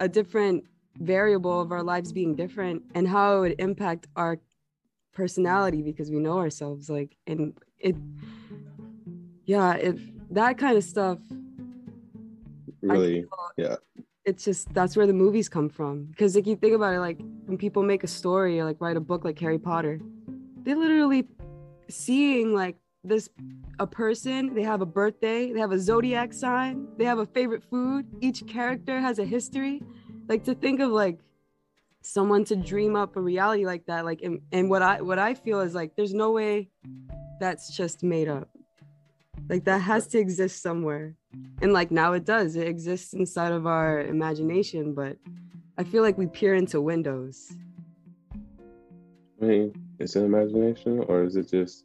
a 0.00 0.08
different 0.08 0.64
variable 1.02 1.60
of 1.60 1.72
our 1.72 1.82
lives 1.82 2.12
being 2.12 2.34
different 2.34 2.82
and 2.94 3.08
how 3.08 3.36
it 3.36 3.40
would 3.40 3.54
impact 3.58 4.06
our 4.16 4.38
personality 5.12 5.82
because 5.82 6.10
we 6.10 6.18
know 6.18 6.38
ourselves 6.38 6.88
like 6.88 7.16
and 7.26 7.52
it 7.78 7.94
yeah 9.44 9.74
it 9.74 9.98
that 10.32 10.56
kind 10.56 10.76
of 10.78 10.84
stuff 10.84 11.18
really? 12.80 13.26
yeah. 13.56 13.76
it's 14.24 14.44
just 14.44 14.72
that's 14.72 14.96
where 14.96 15.06
the 15.06 15.12
movies 15.12 15.48
come 15.48 15.68
from. 15.68 16.04
Because 16.04 16.34
like 16.34 16.46
you 16.46 16.56
think 16.56 16.74
about 16.74 16.94
it 16.94 17.00
like 17.00 17.20
when 17.46 17.58
people 17.58 17.82
make 17.82 18.04
a 18.04 18.08
story 18.08 18.60
or 18.60 18.64
like 18.64 18.80
write 18.80 18.96
a 18.96 19.00
book 19.00 19.24
like 19.24 19.38
harry 19.38 19.58
potter 19.58 20.00
they 20.62 20.74
literally 20.74 21.26
seeing 21.88 22.54
like 22.54 22.76
this 23.04 23.28
a 23.80 23.86
person 23.86 24.54
they 24.54 24.62
have 24.62 24.80
a 24.80 24.86
birthday 24.86 25.52
they 25.52 25.58
have 25.58 25.72
a 25.72 25.78
zodiac 25.78 26.32
sign 26.32 26.86
they 26.96 27.04
have 27.04 27.18
a 27.18 27.26
favorite 27.26 27.62
food 27.62 28.06
each 28.20 28.46
character 28.46 29.00
has 29.00 29.18
a 29.18 29.24
history 29.24 29.82
like 30.28 30.44
to 30.44 30.54
think 30.54 30.80
of 30.80 30.90
like 30.90 31.18
someone 32.02 32.44
to 32.44 32.56
dream 32.56 32.96
up 32.96 33.16
a 33.16 33.20
reality 33.20 33.64
like 33.64 33.86
that 33.86 34.04
like 34.04 34.22
and, 34.22 34.40
and 34.50 34.68
what 34.68 34.82
i 34.82 35.00
what 35.00 35.20
i 35.20 35.34
feel 35.34 35.60
is 35.60 35.74
like 35.74 35.94
there's 35.94 36.14
no 36.14 36.32
way 36.32 36.68
that's 37.42 37.76
just 37.76 38.04
made 38.04 38.28
up. 38.28 38.48
Like 39.48 39.64
that 39.64 39.80
has 39.80 40.06
to 40.08 40.18
exist 40.18 40.62
somewhere. 40.62 41.16
And 41.60 41.72
like 41.72 41.90
now 41.90 42.12
it 42.12 42.24
does. 42.24 42.54
It 42.54 42.68
exists 42.68 43.14
inside 43.14 43.50
of 43.50 43.66
our 43.66 44.00
imagination 44.00 44.94
but 44.94 45.16
i 45.78 45.82
feel 45.82 46.02
like 46.02 46.16
we 46.18 46.26
peer 46.26 46.54
into 46.54 46.80
windows. 46.80 47.52
I 49.40 49.44
mean 49.44 49.74
it's 49.98 50.14
an 50.16 50.24
imagination 50.24 51.00
or 51.08 51.24
is 51.24 51.34
it 51.36 51.50
just 51.50 51.84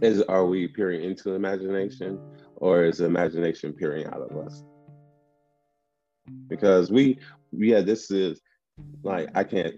is 0.00 0.22
are 0.22 0.46
we 0.46 0.66
peering 0.66 1.02
into 1.04 1.34
imagination 1.34 2.18
or 2.56 2.84
is 2.84 3.00
imagination 3.00 3.72
peering 3.72 4.06
out 4.06 4.22
of 4.28 4.36
us 4.44 4.64
because 6.48 6.90
we 6.90 7.18
yeah 7.52 7.80
this 7.80 8.10
is 8.10 8.40
like 9.02 9.28
I 9.34 9.44
can't 9.44 9.76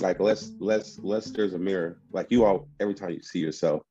like 0.00 0.20
let's 0.20 0.52
let's 0.58 0.98
let's 0.98 1.30
there's 1.30 1.54
a 1.54 1.58
mirror. 1.58 1.98
Like 2.12 2.30
you 2.30 2.44
all 2.44 2.68
every 2.80 2.94
time 2.94 3.10
you 3.10 3.22
see 3.22 3.38
yourself, 3.38 3.82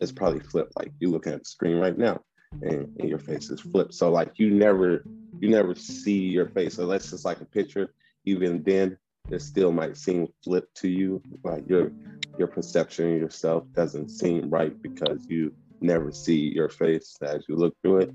it's 0.00 0.12
probably 0.12 0.40
flipped. 0.40 0.76
Like 0.76 0.92
you 1.00 1.10
looking 1.10 1.32
at 1.32 1.40
the 1.40 1.44
screen 1.48 1.78
right 1.78 1.96
now 1.96 2.20
and, 2.62 2.88
and 2.98 3.08
your 3.08 3.18
face 3.18 3.50
is 3.50 3.60
flipped. 3.60 3.94
So 3.94 4.10
like 4.10 4.38
you 4.38 4.50
never 4.50 5.04
you 5.40 5.48
never 5.48 5.74
see 5.74 6.18
your 6.18 6.48
face 6.48 6.78
unless 6.78 7.12
it's 7.12 7.24
like 7.24 7.40
a 7.40 7.46
picture. 7.46 7.92
Even 8.24 8.62
then, 8.62 8.98
it 9.30 9.40
still 9.40 9.72
might 9.72 9.96
seem 9.96 10.28
flipped 10.44 10.74
to 10.76 10.88
you. 10.88 11.22
Like 11.44 11.68
your 11.68 11.92
your 12.38 12.48
perception 12.48 13.14
of 13.14 13.20
yourself 13.20 13.64
doesn't 13.74 14.10
seem 14.10 14.48
right 14.50 14.80
because 14.82 15.26
you 15.28 15.52
never 15.80 16.12
see 16.12 16.52
your 16.54 16.68
face 16.68 17.16
as 17.22 17.44
you 17.48 17.56
look 17.56 17.74
through 17.82 17.98
it. 17.98 18.14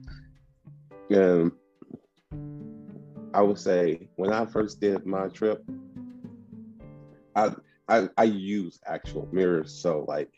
And 1.10 1.52
I 3.36 3.42
would 3.42 3.60
say 3.60 4.08
when 4.16 4.32
I 4.32 4.46
first 4.46 4.80
did 4.80 5.06
my 5.06 5.28
trip, 5.28 5.62
I 7.36 7.52
I, 7.90 8.08
I 8.18 8.24
use 8.24 8.80
actual 8.88 9.28
mirrors. 9.34 9.74
So 9.74 10.06
like 10.08 10.32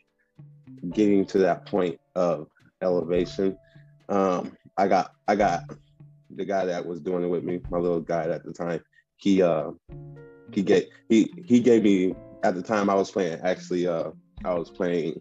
getting 0.90 1.24
to 1.26 1.38
that 1.38 1.64
point 1.64 2.00
of 2.16 2.48
elevation, 2.82 3.56
um, 4.08 4.56
I 4.76 4.88
got 4.88 5.12
I 5.28 5.36
got 5.36 5.62
the 6.34 6.44
guy 6.44 6.64
that 6.64 6.84
was 6.84 7.00
doing 7.00 7.22
it 7.22 7.28
with 7.28 7.44
me, 7.44 7.60
my 7.70 7.78
little 7.78 8.00
guide 8.00 8.30
at 8.30 8.44
the 8.44 8.52
time. 8.52 8.80
He 9.16 9.42
uh 9.42 9.70
he 10.52 10.62
gave 10.62 10.86
he 11.08 11.32
he 11.46 11.60
gave 11.60 11.84
me 11.84 12.16
at 12.42 12.56
the 12.56 12.62
time 12.62 12.90
I 12.90 12.94
was 12.94 13.12
playing 13.12 13.38
actually 13.44 13.86
uh 13.86 14.10
I 14.44 14.54
was 14.54 14.70
playing 14.70 15.20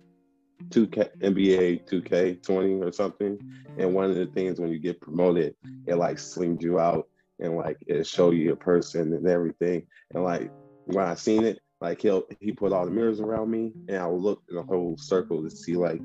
2K 0.69 1.09
NBA 1.21 1.87
2K20 1.87 2.83
or 2.83 2.91
something. 2.91 3.37
And 3.77 3.93
one 3.93 4.09
of 4.09 4.15
the 4.15 4.25
things 4.25 4.59
when 4.59 4.71
you 4.71 4.79
get 4.79 4.99
promoted, 4.99 5.55
it 5.85 5.97
like 5.97 6.17
slings 6.17 6.63
you 6.63 6.79
out 6.79 7.07
and 7.39 7.55
like 7.55 7.77
it 7.87 8.05
show 8.07 8.31
you 8.31 8.53
a 8.53 8.55
person 8.55 9.13
and 9.13 9.27
everything. 9.27 9.85
And 10.13 10.23
like 10.23 10.51
when 10.85 11.05
I 11.05 11.15
seen 11.15 11.45
it, 11.45 11.59
like 11.81 12.01
he'll 12.01 12.23
he 12.39 12.51
put 12.51 12.73
all 12.73 12.85
the 12.85 12.91
mirrors 12.91 13.19
around 13.19 13.51
me, 13.51 13.71
and 13.87 13.97
I 13.97 14.07
would 14.07 14.21
look 14.21 14.43
in 14.49 14.57
a 14.57 14.63
whole 14.63 14.97
circle 14.97 15.43
to 15.43 15.49
see 15.49 15.75
like 15.75 16.01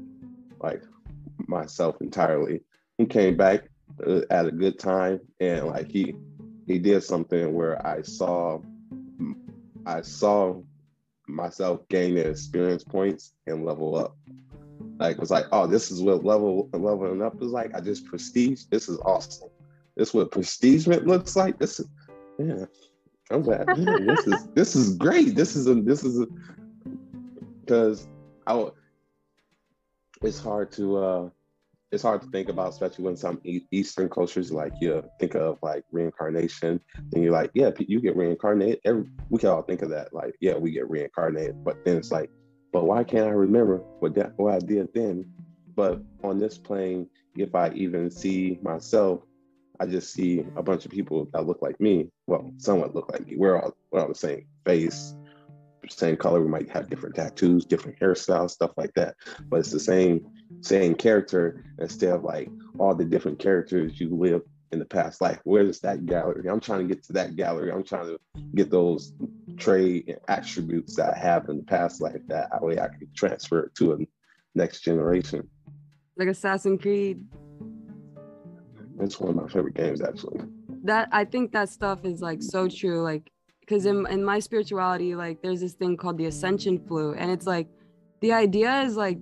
like 0.61 0.83
myself 1.49 2.01
entirely. 2.01 2.63
He 2.99 3.07
came 3.07 3.37
back 3.37 3.69
uh, 4.07 4.21
at 4.31 4.47
a 4.47 4.53
good 4.53 4.79
time, 4.79 5.21
and 5.41 5.67
like 5.67 5.91
he 5.91 6.15
he 6.67 6.79
did 6.79 7.03
something 7.03 7.55
where 7.55 7.85
I 7.87 8.03
saw 8.03 8.61
I 9.87 10.03
saw 10.03 10.61
myself 11.27 11.89
gain 11.89 12.15
the 12.15 12.29
experience 12.29 12.85
points 12.85 13.33
and 13.47 13.65
level 13.65 13.97
up. 13.97 14.17
Like 14.99 15.17
it 15.17 15.21
was 15.21 15.31
like, 15.31 15.47
oh, 15.53 15.67
this 15.67 15.91
is 15.91 16.03
what 16.03 16.25
level 16.25 16.69
leveling 16.73 17.23
up 17.23 17.41
is 17.43 17.51
like. 17.51 17.75
I 17.75 17.81
just 17.81 18.05
prestige. 18.05 18.65
This 18.71 18.89
is 18.89 18.99
awesome. 18.99 19.49
This 19.97 20.15
what 20.15 20.31
prestigement 20.31 21.07
looks 21.07 21.37
like. 21.37 21.59
This 21.59 21.81
is 21.81 21.87
yeah. 22.39 22.65
I'm 23.31 23.43
glad. 23.43 23.67
Man, 23.67 24.07
this 24.07 24.27
is 24.27 24.49
this 24.55 24.77
is 24.77 24.97
great. 24.97 25.35
This 25.35 25.57
is 25.57 25.67
a 25.67 25.75
this 25.75 26.05
is 26.05 26.21
a 26.21 26.27
because 27.61 28.09
I 28.47 28.69
it's 30.23 30.39
hard 30.39 30.73
to 30.73 30.97
uh 30.97 31.31
it's 31.93 32.03
hard 32.03 32.23
to 32.23 32.29
think 32.29 32.49
about, 32.49 32.71
especially 32.71 33.05
when 33.05 33.17
some 33.17 33.41
Eastern 33.71 34.09
cultures 34.09 34.51
like 34.51 34.73
you 34.81 35.05
think 35.21 35.35
of 35.35 35.59
like 35.63 35.85
reincarnation, 35.93 36.81
and 37.13 37.23
you're 37.23 37.33
like, 37.33 37.51
yeah, 37.53 37.71
you 37.79 38.01
get 38.01 38.17
reincarnated. 38.17 38.81
Every 38.87 39.05
we 39.29 39.39
can 39.39 39.51
all 39.51 39.63
think 39.63 39.83
of 39.83 39.91
that, 39.91 40.13
like, 40.15 40.35
yeah, 40.41 40.57
we 40.57 40.71
get 40.73 40.89
reincarnated. 40.89 41.63
But 41.63 41.85
then 41.85 41.99
it's 41.99 42.11
like, 42.11 42.31
but 42.73 42.85
why 42.85 43.05
can't 43.05 43.27
I 43.27 43.33
remember 43.33 43.79
what 44.01 44.15
that 44.15 44.33
what 44.37 44.55
I 44.55 44.59
did 44.59 44.89
then? 44.95 45.31
But 45.77 46.01
on 46.25 46.39
this 46.39 46.57
plane, 46.57 47.09
if 47.37 47.55
I 47.55 47.71
even 47.75 48.11
see 48.11 48.59
myself 48.63 49.23
I 49.83 49.87
just 49.87 50.13
see 50.13 50.45
a 50.55 50.63
bunch 50.63 50.85
of 50.85 50.93
people 50.93 51.29
that 51.33 51.45
look 51.45 51.61
like 51.61 51.81
me. 51.81 52.09
Well, 52.29 52.53
somewhat 52.59 52.95
look 52.95 53.11
like 53.11 53.27
me. 53.27 53.35
We're 53.37 53.61
all 53.61 53.77
we're 53.91 54.01
all 54.01 54.07
the 54.07 54.15
same 54.15 54.47
face, 54.65 55.17
same 55.89 56.17
color. 56.17 56.41
We 56.41 56.47
might 56.49 56.71
have 56.71 56.89
different 56.89 57.17
tattoos, 57.17 57.65
different 57.65 57.99
hairstyles, 57.99 58.51
stuff 58.51 58.71
like 58.77 58.95
that. 58.95 59.17
But 59.49 59.59
it's 59.59 59.73
the 59.73 59.81
same 59.81 60.25
same 60.61 60.95
character 60.95 61.65
instead 61.81 62.13
of 62.13 62.23
like 62.23 62.49
all 62.79 62.95
the 62.95 63.05
different 63.05 63.41
characters 63.41 63.99
you 63.99 64.15
live 64.15 64.43
in 64.71 64.79
the 64.79 64.85
past 64.85 65.21
life. 65.21 65.41
Where's 65.43 65.81
that 65.81 66.07
gallery? 66.07 66.49
I'm 66.49 66.61
trying 66.61 66.87
to 66.87 66.95
get 66.95 67.03
to 67.07 67.13
that 67.15 67.35
gallery. 67.35 67.73
I'm 67.73 67.83
trying 67.83 68.07
to 68.07 68.21
get 68.55 68.71
those 68.71 69.15
trade 69.57 70.17
attributes 70.29 70.95
that 70.95 71.13
I 71.13 71.19
have 71.19 71.49
in 71.49 71.57
the 71.57 71.65
past 71.65 72.01
life 72.01 72.21
that 72.29 72.63
way 72.63 72.79
I 72.79 72.87
can 72.87 73.09
transfer 73.17 73.65
it 73.65 73.75
to 73.79 73.95
a 73.95 73.97
next 74.55 74.83
generation. 74.83 75.49
Like 76.17 76.29
Assassin's 76.29 76.81
Creed 76.81 77.27
it's 79.01 79.19
one 79.19 79.31
of 79.31 79.37
my 79.37 79.49
favorite 79.49 79.75
games, 79.75 80.01
actually. 80.01 80.41
That 80.85 81.09
I 81.13 81.25
think 81.25 81.53
that 81.53 81.69
stuff 81.69 82.05
is 82.05 82.21
like 82.21 82.43
so 82.43 82.69
true. 82.69 83.03
Like, 83.03 83.31
because 83.61 83.87
in 83.87 84.07
in 84.09 84.25
my 84.25 84.39
spirituality, 84.39 85.15
like 85.15 85.43
there's 85.43 85.61
this 85.61 85.75
thing 85.75 85.97
called 85.97 86.19
the 86.19 86.27
ascension 86.27 86.79
flu, 86.87 87.15
and 87.15 87.31
it's 87.31 87.47
like 87.47 87.69
the 88.21 88.33
idea 88.33 88.83
is 88.83 88.97
like 88.97 89.19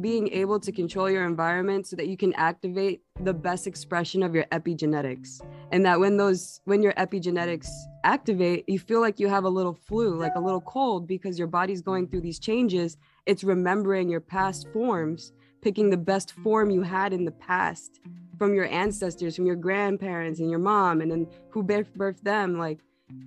being 0.00 0.28
able 0.32 0.60
to 0.60 0.72
control 0.72 1.10
your 1.10 1.24
environment 1.24 1.86
so 1.86 1.96
that 1.96 2.06
you 2.06 2.16
can 2.16 2.32
activate 2.34 3.02
the 3.20 3.32
best 3.32 3.66
expression 3.66 4.22
of 4.22 4.34
your 4.34 4.44
epigenetics 4.44 5.40
and 5.72 5.84
that 5.84 5.98
when 5.98 6.16
those 6.16 6.60
when 6.64 6.82
your 6.82 6.92
epigenetics 6.94 7.68
activate 8.04 8.64
you 8.68 8.78
feel 8.78 9.00
like 9.00 9.18
you 9.18 9.28
have 9.28 9.44
a 9.44 9.48
little 9.48 9.74
flu 9.74 10.14
like 10.16 10.34
a 10.36 10.40
little 10.40 10.60
cold 10.60 11.06
because 11.06 11.38
your 11.38 11.48
body's 11.48 11.82
going 11.82 12.06
through 12.06 12.20
these 12.20 12.38
changes 12.38 12.96
it's 13.26 13.44
remembering 13.44 14.08
your 14.08 14.20
past 14.20 14.66
forms 14.72 15.32
picking 15.62 15.90
the 15.90 15.96
best 15.96 16.32
form 16.32 16.70
you 16.70 16.82
had 16.82 17.12
in 17.12 17.24
the 17.24 17.32
past 17.32 18.00
from 18.38 18.54
your 18.54 18.66
ancestors, 18.66 19.36
from 19.36 19.46
your 19.46 19.56
grandparents 19.56 20.40
and 20.40 20.50
your 20.50 20.58
mom, 20.58 21.00
and 21.00 21.10
then 21.10 21.26
who 21.50 21.62
birthed 21.62 22.22
them. 22.22 22.58
Like, 22.58 22.80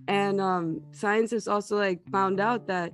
and 0.07 0.39
um, 0.41 0.81
scientists 0.91 1.47
also 1.47 1.77
like 1.77 2.07
found 2.09 2.39
out 2.39 2.67
that 2.67 2.93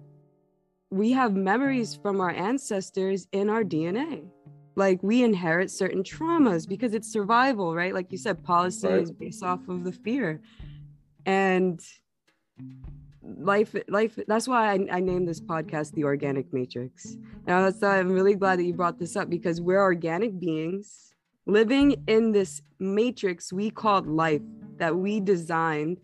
we 0.92 1.12
have 1.12 1.34
memories 1.34 1.96
from 1.96 2.22
our 2.22 2.32
ancestors 2.32 3.28
in 3.32 3.50
our 3.50 3.64
DNA. 3.64 4.26
Like 4.76 5.02
we 5.02 5.24
inherit 5.24 5.72
certain 5.72 6.04
traumas 6.04 6.68
because 6.68 6.94
it's 6.94 7.12
survival, 7.12 7.74
right? 7.74 7.94
Like 7.94 8.12
you 8.12 8.18
said, 8.18 8.44
policy 8.44 8.88
right. 8.88 9.02
is 9.02 9.12
based 9.12 9.44
off 9.44 9.68
of 9.70 9.84
the 9.84 9.92
fear, 9.92 10.42
and 11.26 11.82
life 13.38 13.76
life 13.88 14.20
that's 14.28 14.48
why 14.48 14.72
I, 14.72 14.88
I 14.92 15.00
named 15.00 15.28
this 15.28 15.42
podcast 15.42 15.94
the 15.94 16.04
organic 16.04 16.54
matrix 16.54 17.18
now 17.48 17.62
that's 17.62 17.82
why 17.82 18.00
i'm 18.00 18.12
really 18.12 18.36
glad 18.36 18.60
that 18.60 18.64
you 18.64 18.74
brought 18.74 19.00
this 19.00 19.16
up 19.16 19.30
because 19.30 19.60
we're 19.60 19.82
organic 19.82 20.40
beings 20.40 21.05
living 21.46 22.04
in 22.08 22.32
this 22.32 22.62
matrix 22.80 23.54
we 23.54 23.70
called 23.70 24.08
life 24.08 24.42
that 24.78 24.96
we 24.96 25.20
designed 25.20 26.00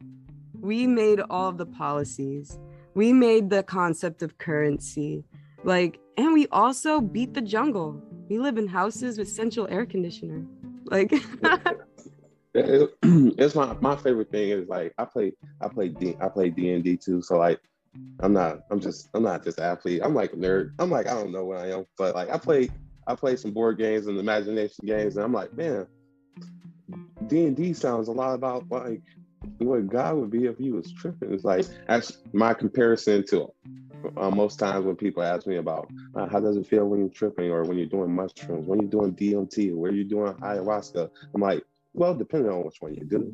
we 0.60 0.86
made 0.88 1.19
all 1.29 1.50
of 1.50 1.57
the 1.57 1.65
policies 1.65 2.60
we 2.93 3.13
made 3.13 3.50
the 3.50 3.63
concept 3.63 4.21
of 4.21 4.38
currency 4.38 5.24
Like, 5.63 6.00
and 6.17 6.33
we 6.33 6.48
also 6.51 7.01
beat 7.01 7.33
the 7.33 7.41
jungle. 7.41 8.01
We 8.29 8.39
live 8.39 8.57
in 8.57 8.67
houses 8.67 9.17
with 9.17 9.29
central 9.29 9.67
air 9.69 9.86
conditioner. 9.86 10.45
Like, 10.86 11.12
it's 12.53 13.55
my 13.55 13.74
my 13.79 13.95
favorite 13.95 14.31
thing 14.31 14.50
is 14.50 14.67
like 14.67 14.93
I 14.98 15.05
play 15.05 15.33
I 15.62 15.67
play 15.67 15.89
D 15.89 16.15
I 16.19 16.29
play 16.29 16.50
D 16.50 16.71
and 16.71 16.83
D 16.83 16.98
too. 16.98 17.21
So 17.21 17.38
like 17.38 17.60
I'm 18.19 18.33
not 18.33 18.62
I'm 18.71 18.79
just 18.79 19.10
I'm 19.13 19.24
not 19.24 19.43
just 19.43 19.60
athlete. 19.60 20.01
I'm 20.03 20.15
like 20.15 20.33
a 20.33 20.38
nerd. 20.38 20.74
I'm 20.79 20.89
like 20.89 21.07
I 21.07 21.13
don't 21.13 21.31
know 21.31 21.45
what 21.45 21.60
I 21.60 21.71
am, 21.71 21.86
but 21.98 22.15
like 22.15 22.29
I 22.29 22.38
play 22.38 22.69
I 23.08 23.15
play 23.15 23.36
some 23.36 23.51
board 23.51 23.77
games 23.77 24.08
and 24.08 24.20
imagination 24.20 24.86
games, 24.86 25.15
and 25.15 25.25
I'm 25.25 25.34
like 25.34 25.53
man, 25.53 25.88
D 27.27 27.46
and 27.46 27.55
D 27.55 27.74
sounds 27.74 28.08
a 28.08 28.12
lot 28.12 28.34
about 28.34 28.65
like 28.70 29.01
what 29.58 29.88
God 29.88 30.15
would 30.15 30.31
be 30.31 30.46
if 30.46 30.58
he 30.58 30.72
was 30.72 30.91
tripping. 30.91 31.34
It's 31.34 31.43
like 31.43 31.65
that's 31.88 32.17
my 32.34 32.53
comparison 32.53 33.25
to 33.27 33.51
uh, 34.17 34.29
most 34.29 34.60
times 34.60 34.86
when 34.86 34.96
people 34.96 35.24
ask 35.24 35.48
me 35.48 35.58
about 35.58 35.91
uh, 36.15 36.27
how 36.27 36.39
does 36.39 36.58
it 36.58 36.67
feel 36.67 36.88
when 36.88 37.00
you're 37.00 37.10
tripping 37.10 37.51
or 37.51 37.63
when 37.63 37.77
you're 37.77 37.88
doing 37.88 38.13
mushrooms, 38.13 38.67
when 38.67 38.79
you're 38.79 38.89
doing 38.89 39.13
DMT, 39.13 39.75
where 39.75 39.91
you're 39.91 40.03
doing 40.03 40.34
ayahuasca. 40.34 41.10
I'm 41.34 41.41
like, 41.41 41.63
well, 41.93 42.13
depending 42.15 42.51
on 42.51 42.63
which 42.63 42.77
one 42.79 42.96
you 42.96 43.05
do. 43.05 43.34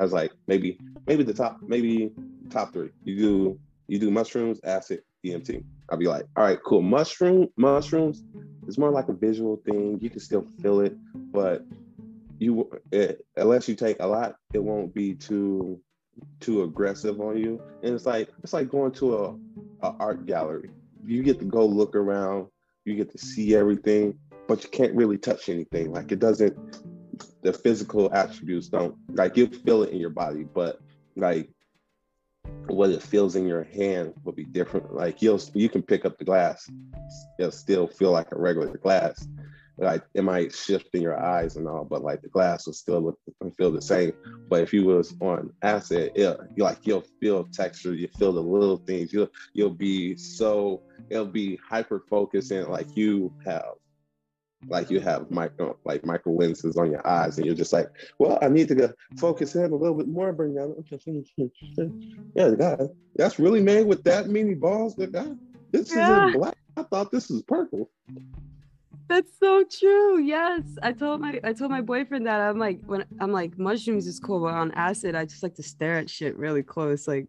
I 0.00 0.02
was 0.02 0.12
like, 0.12 0.32
maybe, 0.48 0.78
maybe 1.06 1.22
the 1.22 1.34
top, 1.34 1.60
maybe 1.66 2.10
top 2.50 2.72
three. 2.72 2.90
You 3.04 3.16
do, 3.16 3.60
you 3.86 3.98
do 3.98 4.10
mushrooms, 4.10 4.60
acid, 4.64 5.02
DMT. 5.24 5.62
I'll 5.90 5.98
be 5.98 6.06
like, 6.06 6.24
all 6.36 6.44
right, 6.44 6.58
cool. 6.64 6.82
Mushroom, 6.82 7.48
mushrooms. 7.56 8.22
It's 8.66 8.78
more 8.78 8.90
like 8.90 9.08
a 9.08 9.12
visual 9.12 9.56
thing. 9.64 9.98
You 10.00 10.10
can 10.10 10.20
still 10.20 10.46
feel 10.60 10.80
it, 10.80 10.96
but 11.14 11.64
you, 12.38 12.70
it, 12.90 13.24
unless 13.36 13.68
you 13.68 13.74
take 13.74 13.98
a 14.00 14.06
lot, 14.06 14.36
it 14.52 14.62
won't 14.62 14.94
be 14.94 15.14
too, 15.14 15.80
too 16.40 16.62
aggressive 16.62 17.20
on 17.20 17.38
you. 17.38 17.60
And 17.82 17.94
it's 17.94 18.06
like, 18.06 18.28
it's 18.42 18.52
like 18.52 18.68
going 18.68 18.92
to 18.92 19.16
a, 19.16 19.34
a 19.86 19.94
art 19.98 20.26
gallery. 20.26 20.70
You 21.06 21.22
get 21.22 21.38
to 21.40 21.44
go 21.44 21.66
look 21.66 21.94
around. 21.94 22.48
You 22.84 22.94
get 22.94 23.10
to 23.12 23.18
see 23.18 23.54
everything, 23.54 24.18
but 24.46 24.62
you 24.62 24.70
can't 24.70 24.94
really 24.94 25.18
touch 25.18 25.48
anything. 25.48 25.92
Like 25.92 26.12
it 26.12 26.18
doesn't 26.18 26.56
the 27.42 27.52
physical 27.52 28.12
attributes 28.12 28.68
don't 28.68 28.96
like 29.10 29.36
you 29.36 29.46
feel 29.46 29.82
it 29.82 29.90
in 29.90 29.98
your 29.98 30.10
body, 30.10 30.44
but 30.54 30.80
like 31.14 31.50
what 32.68 32.90
it 32.90 33.02
feels 33.02 33.36
in 33.36 33.46
your 33.46 33.64
hand 33.64 34.14
will 34.24 34.32
be 34.32 34.44
different. 34.44 34.94
Like 34.94 35.22
you'll 35.22 35.40
you 35.54 35.68
can 35.68 35.82
pick 35.82 36.04
up 36.04 36.18
the 36.18 36.24
glass, 36.24 36.68
it'll 37.38 37.52
still 37.52 37.86
feel 37.86 38.10
like 38.10 38.32
a 38.32 38.38
regular 38.38 38.76
glass. 38.78 39.26
Like 39.76 40.04
it 40.14 40.22
might 40.22 40.54
shift 40.54 40.94
in 40.94 41.02
your 41.02 41.20
eyes 41.20 41.56
and 41.56 41.66
all, 41.66 41.84
but 41.84 42.02
like 42.02 42.22
the 42.22 42.28
glass 42.28 42.66
will 42.66 42.74
still 42.74 43.00
look 43.00 43.18
and 43.40 43.54
feel 43.56 43.72
the 43.72 43.82
same. 43.82 44.12
But 44.48 44.62
if 44.62 44.72
you 44.72 44.84
was 44.84 45.14
on 45.20 45.50
acid, 45.62 46.12
it 46.14 46.38
like 46.56 46.78
you'll 46.84 47.04
feel 47.20 47.44
texture, 47.52 47.92
you 47.94 48.08
feel 48.18 48.32
the 48.32 48.40
little 48.40 48.76
things. 48.78 49.12
You'll 49.12 49.28
you'll 49.52 49.70
be 49.70 50.16
so 50.16 50.82
it'll 51.10 51.26
be 51.26 51.58
hyper 51.68 52.04
focused 52.08 52.50
and 52.52 52.68
like 52.68 52.96
you 52.96 53.34
have 53.44 53.74
like 54.68 54.90
you 54.90 55.00
have 55.00 55.30
micro 55.30 55.76
like 55.84 56.04
micro 56.04 56.32
lenses 56.32 56.76
on 56.76 56.90
your 56.90 57.06
eyes 57.06 57.36
and 57.36 57.46
you're 57.46 57.54
just 57.54 57.72
like 57.72 57.88
well 58.18 58.38
i 58.42 58.48
need 58.48 58.68
to 58.68 58.74
go 58.74 58.92
focus 59.18 59.54
in 59.54 59.64
a 59.64 59.74
little 59.74 59.96
bit 59.96 60.08
more 60.08 60.32
bring 60.32 60.54
down 60.54 60.74
yeah 62.34 62.50
god 62.50 62.88
that's 63.16 63.38
really 63.38 63.60
made 63.60 63.86
with 63.86 64.02
that 64.04 64.28
many 64.28 64.54
balls 64.54 64.94
that 64.96 65.12
god 65.12 65.38
this 65.74 65.92
yeah. 65.92 66.28
is 66.28 66.36
black. 66.36 66.54
I 66.76 66.84
thought 66.84 67.10
this 67.10 67.28
was 67.28 67.42
purple. 67.42 67.90
That's 69.08 69.36
so 69.40 69.64
true. 69.64 70.20
Yes. 70.20 70.62
I 70.84 70.92
told 70.92 71.20
my 71.20 71.40
i 71.42 71.52
told 71.52 71.72
my 71.72 71.80
boyfriend 71.80 72.28
that. 72.28 72.40
I'm 72.40 72.60
like 72.60 72.80
when 72.86 73.04
i'm 73.20 73.32
like 73.32 73.58
mushrooms 73.58 74.06
is 74.06 74.20
cool 74.20 74.40
but 74.40 74.54
on 74.54 74.70
acid 74.72 75.16
i 75.16 75.24
just 75.24 75.42
like 75.42 75.56
to 75.56 75.62
stare 75.62 75.98
at 75.98 76.08
shit 76.08 76.36
really 76.36 76.62
close 76.62 77.08
like 77.08 77.26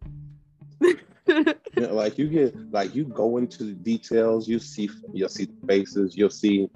yeah, 1.28 1.54
like 1.76 2.18
you 2.20 2.28
get 2.28 2.72
like 2.72 2.94
you 2.94 3.06
go 3.06 3.38
into 3.38 3.64
the 3.64 3.74
details 3.74 4.48
you 4.48 4.60
see 4.60 4.90
you'll 5.12 5.28
see 5.28 5.48
faces 5.68 6.16
you'll 6.16 6.30
see 6.30 6.70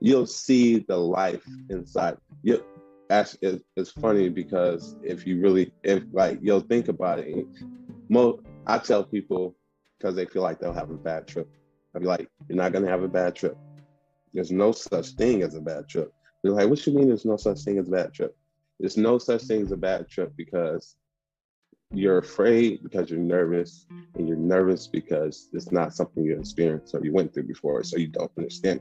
you'll 0.00 0.26
see 0.26 0.80
the 0.88 0.96
life 0.96 1.44
mm. 1.46 1.70
inside. 1.70 2.16
You 2.42 2.64
actually, 3.10 3.62
it's 3.76 3.90
funny 3.90 4.28
because 4.28 4.96
if 5.02 5.26
you 5.26 5.40
really, 5.40 5.72
if 5.82 6.04
like 6.12 6.38
you'll 6.42 6.60
think 6.60 6.88
about 6.88 7.20
it, 7.20 7.46
most 8.08 8.40
I 8.66 8.78
tell 8.78 9.04
people 9.04 9.56
because 9.98 10.14
they 10.14 10.26
feel 10.26 10.42
like 10.42 10.60
they'll 10.60 10.72
have 10.72 10.90
a 10.90 10.94
bad 10.94 11.26
trip. 11.26 11.48
I'll 11.94 12.00
be 12.00 12.06
like, 12.06 12.28
you're 12.48 12.56
not 12.56 12.72
gonna 12.72 12.88
have 12.88 13.02
a 13.02 13.08
bad 13.08 13.34
trip. 13.34 13.56
There's 14.32 14.50
no 14.50 14.72
such 14.72 15.10
thing 15.10 15.42
as 15.42 15.54
a 15.54 15.60
bad 15.60 15.88
trip. 15.88 16.12
They're 16.42 16.52
like, 16.52 16.68
what 16.68 16.86
you 16.86 16.92
mean 16.92 17.08
there's 17.08 17.24
no 17.24 17.36
such 17.36 17.60
thing 17.60 17.78
as 17.78 17.88
a 17.88 17.90
bad 17.90 18.12
trip? 18.12 18.36
There's 18.78 18.96
no 18.96 19.18
such 19.18 19.42
thing 19.42 19.62
as 19.62 19.72
a 19.72 19.76
bad 19.76 20.08
trip 20.08 20.32
because 20.36 20.96
you're 21.92 22.18
afraid 22.18 22.82
because 22.82 23.10
you're 23.10 23.18
nervous 23.18 23.86
and 24.14 24.28
you're 24.28 24.36
nervous 24.36 24.86
because 24.86 25.48
it's 25.52 25.72
not 25.72 25.94
something 25.94 26.22
you 26.22 26.38
experienced 26.38 26.94
or 26.94 27.00
you 27.02 27.12
went 27.12 27.32
through 27.32 27.44
before, 27.44 27.82
so 27.82 27.96
you 27.96 28.08
don't 28.08 28.30
understand. 28.36 28.80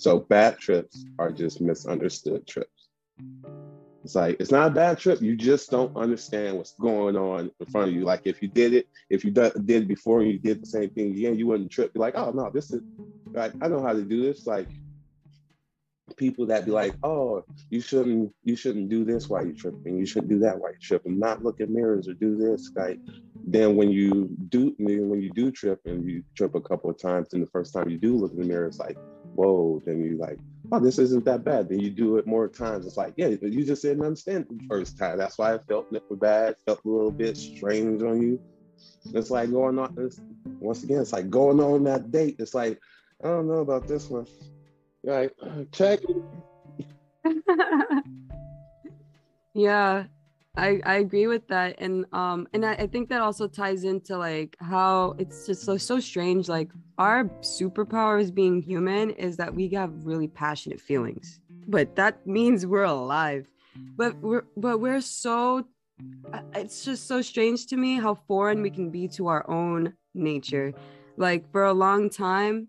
So 0.00 0.18
bad 0.18 0.58
trips 0.58 1.04
are 1.18 1.30
just 1.30 1.60
misunderstood 1.60 2.46
trips. 2.46 2.88
It's 4.02 4.14
like 4.14 4.40
it's 4.40 4.50
not 4.50 4.68
a 4.68 4.70
bad 4.70 4.98
trip. 4.98 5.20
You 5.20 5.36
just 5.36 5.70
don't 5.70 5.94
understand 5.94 6.56
what's 6.56 6.72
going 6.72 7.16
on 7.16 7.50
in 7.60 7.66
front 7.66 7.90
of 7.90 7.94
you. 7.94 8.04
Like 8.04 8.22
if 8.24 8.40
you 8.40 8.48
did 8.48 8.72
it, 8.72 8.88
if 9.10 9.26
you 9.26 9.30
did 9.30 9.52
it 9.68 9.88
before 9.88 10.22
and 10.22 10.30
you 10.30 10.38
did 10.38 10.62
the 10.62 10.66
same 10.66 10.88
thing 10.88 11.10
again, 11.10 11.38
you 11.38 11.46
wouldn't 11.46 11.70
trip. 11.70 11.90
You're 11.94 12.00
like, 12.00 12.14
oh 12.16 12.30
no, 12.30 12.48
this 12.48 12.70
is 12.70 12.80
like 13.32 13.52
I 13.60 13.68
know 13.68 13.82
how 13.82 13.92
to 13.92 14.00
do 14.00 14.22
this. 14.22 14.46
Like 14.46 14.68
people 16.16 16.46
that 16.46 16.64
be 16.64 16.70
like, 16.70 16.94
oh, 17.02 17.44
you 17.68 17.82
shouldn't 17.82 18.32
you 18.42 18.56
shouldn't 18.56 18.88
do 18.88 19.04
this 19.04 19.28
while 19.28 19.44
you're 19.44 19.54
tripping. 19.54 19.98
You 19.98 20.06
shouldn't 20.06 20.30
do 20.30 20.38
that 20.38 20.58
while 20.58 20.70
you're 20.70 20.80
tripping. 20.80 21.18
Not 21.18 21.44
look 21.44 21.60
at 21.60 21.68
mirrors 21.68 22.08
or 22.08 22.14
do 22.14 22.38
this. 22.38 22.72
Like 22.74 23.00
then 23.46 23.76
when 23.76 23.90
you 23.90 24.34
do 24.48 24.74
when 24.78 25.20
you 25.20 25.30
do 25.34 25.50
trip 25.50 25.82
and 25.84 26.08
you 26.08 26.24
trip 26.34 26.54
a 26.54 26.60
couple 26.62 26.88
of 26.88 26.98
times, 26.98 27.34
and 27.34 27.42
the 27.42 27.50
first 27.50 27.74
time 27.74 27.90
you 27.90 27.98
do 27.98 28.16
look 28.16 28.32
in 28.32 28.40
the 28.40 28.46
mirror, 28.46 28.66
it's 28.66 28.78
like 28.78 28.96
whoa, 29.40 29.82
then 29.86 30.04
you 30.04 30.18
like, 30.18 30.38
oh, 30.70 30.80
this 30.80 30.98
isn't 30.98 31.24
that 31.24 31.44
bad. 31.44 31.68
Then 31.68 31.80
you 31.80 31.90
do 31.90 32.18
it 32.18 32.26
more 32.26 32.46
times. 32.46 32.86
It's 32.86 32.98
like, 32.98 33.14
yeah, 33.16 33.28
you 33.28 33.64
just 33.64 33.82
didn't 33.82 34.04
understand 34.04 34.46
the 34.50 34.66
first 34.68 34.98
time. 34.98 35.16
That's 35.16 35.38
why 35.38 35.54
I 35.54 35.58
felt 35.58 35.86
bad, 36.20 36.56
felt 36.66 36.84
a 36.84 36.88
little 36.88 37.10
bit 37.10 37.36
strange 37.36 38.02
on 38.02 38.20
you. 38.20 38.40
It's 39.14 39.30
like 39.30 39.50
going 39.50 39.78
on, 39.78 39.94
it's, 39.98 40.20
once 40.58 40.82
again, 40.82 41.00
it's 41.00 41.14
like 41.14 41.30
going 41.30 41.58
on 41.58 41.84
that 41.84 42.10
date. 42.10 42.36
It's 42.38 42.54
like, 42.54 42.78
I 43.24 43.28
don't 43.28 43.48
know 43.48 43.60
about 43.60 43.88
this 43.88 44.10
one. 44.10 44.26
You're 45.02 45.22
like, 45.22 45.32
check. 45.72 46.00
yeah. 49.54 50.04
I, 50.56 50.80
I 50.84 50.96
agree 50.96 51.26
with 51.26 51.46
that 51.48 51.76
and 51.78 52.04
um 52.12 52.48
and 52.52 52.66
I, 52.66 52.72
I 52.72 52.86
think 52.86 53.08
that 53.10 53.20
also 53.20 53.46
ties 53.46 53.84
into 53.84 54.18
like 54.18 54.56
how 54.60 55.14
it's 55.18 55.46
just 55.46 55.62
so 55.62 55.76
so 55.76 56.00
strange 56.00 56.48
like 56.48 56.70
our 56.98 57.24
superpower 57.40 58.20
as 58.20 58.30
being 58.30 58.60
human 58.60 59.10
is 59.10 59.36
that 59.36 59.54
we 59.54 59.68
have 59.68 60.04
really 60.04 60.28
passionate 60.28 60.80
feelings 60.80 61.40
but 61.70 61.94
that 61.94 62.26
means 62.26 62.66
we're 62.66 62.82
alive. 62.82 63.46
But 63.96 64.20
we're 64.22 64.44
but 64.56 64.78
we're 64.78 65.00
so 65.00 65.66
it's 66.54 66.84
just 66.84 67.06
so 67.06 67.22
strange 67.22 67.66
to 67.66 67.76
me 67.76 67.96
how 67.96 68.14
foreign 68.14 68.62
we 68.62 68.70
can 68.70 68.90
be 68.90 69.08
to 69.08 69.28
our 69.28 69.48
own 69.48 69.94
nature. 70.14 70.72
Like 71.16 71.50
for 71.52 71.64
a 71.64 71.72
long 71.72 72.10
time 72.10 72.68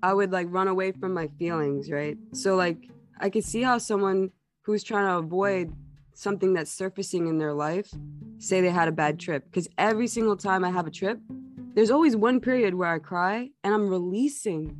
i 0.00 0.14
would 0.14 0.30
like 0.30 0.46
run 0.50 0.68
away 0.68 0.92
from 0.92 1.12
my 1.12 1.26
feelings 1.38 1.90
right? 1.90 2.16
So 2.32 2.54
like 2.56 2.88
i 3.18 3.28
could 3.28 3.44
see 3.44 3.62
how 3.62 3.78
someone 3.78 4.30
who's 4.62 4.84
trying 4.84 5.06
to 5.06 5.16
avoid 5.18 5.72
something 6.18 6.52
that's 6.52 6.72
surfacing 6.72 7.28
in 7.28 7.38
their 7.38 7.52
life 7.52 7.90
say 8.38 8.60
they 8.60 8.70
had 8.70 8.88
a 8.88 8.92
bad 8.92 9.20
trip. 9.20 9.44
Because 9.44 9.68
every 9.78 10.08
single 10.08 10.36
time 10.36 10.64
i 10.64 10.70
have 10.70 10.86
a 10.86 10.90
trip 10.90 11.18
there's 11.74 11.92
always 11.92 12.16
one 12.16 12.40
period 12.40 12.74
where 12.74 12.88
i 12.88 12.98
cry 12.98 13.48
and 13.62 13.72
i'm 13.72 13.88
releasing. 13.88 14.76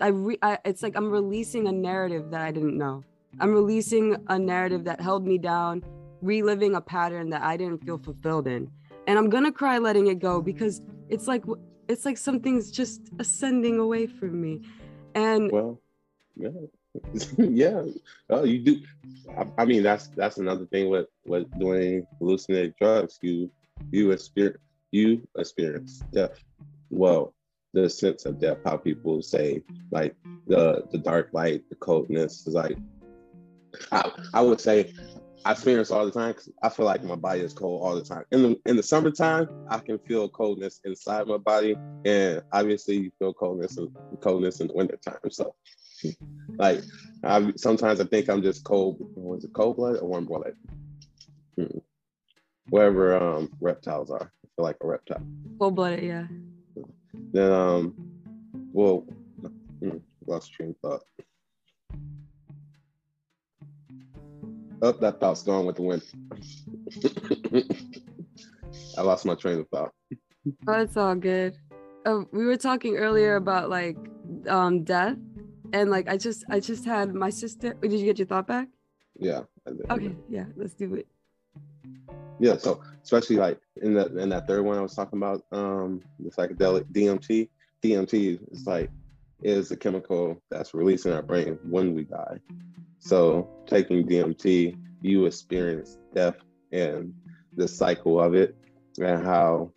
I, 0.00 0.08
re- 0.08 0.38
I 0.40 0.58
it's 0.64 0.80
like 0.80 0.94
i'm 0.96 1.10
releasing 1.10 1.66
a 1.66 1.72
narrative 1.72 2.30
that 2.30 2.40
i 2.40 2.52
didn't 2.52 2.78
know. 2.78 3.02
I'm 3.40 3.52
releasing 3.52 4.16
a 4.28 4.38
narrative 4.38 4.84
that 4.84 5.00
held 5.00 5.26
me 5.26 5.36
down 5.38 5.82
reliving 6.20 6.76
a 6.76 6.80
pattern 6.80 7.30
that 7.30 7.42
i 7.42 7.56
didn't 7.56 7.84
feel 7.84 7.98
fulfilled 7.98 8.46
in. 8.46 8.70
And 9.08 9.18
i'm 9.18 9.30
gonna 9.30 9.50
cry 9.50 9.78
letting 9.78 10.06
it 10.06 10.20
go 10.20 10.40
because 10.40 10.80
it's 11.08 11.26
like 11.26 11.44
it's 11.88 12.04
like 12.04 12.18
something's 12.18 12.70
just 12.70 13.00
ascending 13.18 13.80
away 13.80 14.06
from 14.06 14.40
me. 14.40 14.60
And 15.16 15.50
well 15.50 15.80
yeah 16.36 16.50
yeah, 17.38 17.84
oh, 18.30 18.44
you 18.44 18.58
do. 18.58 18.80
I, 19.36 19.46
I, 19.58 19.64
mean, 19.64 19.82
that's 19.82 20.08
that's 20.08 20.38
another 20.38 20.66
thing 20.66 20.90
with 20.90 21.06
with 21.24 21.46
doing 21.58 22.06
hallucinating 22.18 22.74
drugs. 22.78 23.18
You 23.22 23.50
you 23.90 24.10
experience 24.10 24.58
you 24.90 25.26
experience 25.38 26.02
death. 26.12 26.38
Well, 26.90 27.34
the 27.72 27.88
sense 27.88 28.26
of 28.26 28.40
death. 28.40 28.58
How 28.64 28.76
people 28.76 29.22
say 29.22 29.62
like 29.90 30.14
the 30.46 30.86
the 30.92 30.98
dark 30.98 31.30
light, 31.32 31.62
the 31.70 31.76
coldness 31.76 32.46
is 32.46 32.54
like. 32.54 32.76
I, 33.90 34.12
I 34.34 34.42
would 34.42 34.60
say 34.60 34.92
I 35.46 35.52
experience 35.52 35.90
all 35.90 36.04
the 36.04 36.12
time 36.12 36.34
I 36.62 36.68
feel 36.68 36.84
like 36.84 37.02
my 37.02 37.16
body 37.16 37.40
is 37.40 37.54
cold 37.54 37.82
all 37.82 37.94
the 37.94 38.04
time. 38.04 38.24
In 38.30 38.42
the 38.42 38.60
in 38.66 38.76
the 38.76 38.82
summertime, 38.82 39.48
I 39.68 39.78
can 39.78 39.98
feel 40.00 40.28
coldness 40.28 40.80
inside 40.84 41.26
my 41.26 41.38
body, 41.38 41.74
and 42.04 42.42
obviously 42.52 42.96
you 42.98 43.10
feel 43.18 43.32
coldness 43.32 43.78
and 43.78 43.90
coldness 44.20 44.60
in 44.60 44.68
the 44.68 44.74
wintertime. 44.74 45.30
So 45.30 45.54
like 46.58 46.82
I 47.24 47.52
sometimes 47.56 48.00
I 48.00 48.04
think 48.04 48.28
I'm 48.28 48.42
just 48.42 48.64
cold. 48.64 48.96
Was 49.14 49.44
it 49.44 49.52
cold 49.52 49.76
blood 49.76 49.98
or 50.00 50.08
warm 50.08 50.26
blood? 50.26 50.54
Hmm. 51.56 51.78
Wherever 52.68 53.16
um 53.16 53.50
reptiles 53.60 54.10
are, 54.10 54.32
I 54.44 54.46
feel 54.56 54.64
like 54.64 54.76
a 54.82 54.86
reptile. 54.86 55.22
Cold 55.58 55.74
blooded, 55.76 56.04
yeah. 56.04 56.26
Then 57.32 57.52
um, 57.52 57.94
well, 58.72 59.06
hmm, 59.80 59.98
lost 60.26 60.52
train 60.52 60.70
of 60.70 60.76
thought. 60.78 61.02
Up, 64.82 64.96
oh, 64.96 65.00
that 65.00 65.20
thought's 65.20 65.42
gone 65.42 65.64
with 65.64 65.76
the 65.76 65.82
wind. 65.82 66.02
I 68.98 69.02
lost 69.02 69.24
my 69.24 69.36
train 69.36 69.60
of 69.60 69.68
thought. 69.68 69.92
Oh, 70.66 70.80
it's 70.80 70.96
all 70.96 71.14
good. 71.14 71.56
Uh, 72.04 72.22
we 72.32 72.44
were 72.44 72.56
talking 72.56 72.96
earlier 72.96 73.36
about 73.36 73.70
like 73.70 73.96
um 74.48 74.82
death, 74.82 75.16
and 75.72 75.90
like 75.90 76.08
I 76.08 76.16
just 76.16 76.44
I 76.50 76.60
just 76.60 76.84
had 76.84 77.14
my 77.14 77.30
sister. 77.30 77.74
Did 77.80 77.92
you 77.92 78.04
get 78.04 78.18
your 78.18 78.26
thought 78.26 78.46
back? 78.46 78.68
Yeah. 79.18 79.42
Okay. 79.90 80.14
Yeah. 80.28 80.46
Let's 80.56 80.74
do 80.74 80.94
it. 80.94 81.06
Yeah. 82.38 82.56
So 82.56 82.82
especially 83.02 83.36
like 83.36 83.58
in 83.80 83.94
that 83.94 84.12
in 84.12 84.28
that 84.30 84.46
third 84.46 84.64
one 84.64 84.78
I 84.78 84.82
was 84.82 84.94
talking 84.94 85.18
about, 85.18 85.42
um, 85.52 86.02
the 86.18 86.30
psychedelic 86.30 86.84
DMT. 86.92 87.48
DMT 87.82 88.38
is 88.52 88.66
like 88.66 88.90
is 89.42 89.70
a 89.70 89.76
chemical 89.76 90.40
that's 90.50 90.72
released 90.72 91.06
in 91.06 91.12
our 91.12 91.22
brain 91.22 91.58
when 91.68 91.94
we 91.94 92.04
die. 92.04 92.38
So 93.00 93.48
taking 93.66 94.06
DMT, 94.06 94.76
you 95.00 95.26
experience 95.26 95.98
death 96.14 96.36
and 96.70 97.12
the 97.56 97.66
cycle 97.66 98.20
of 98.20 98.34
it 98.34 98.56
and 99.00 99.24
how 99.24 99.72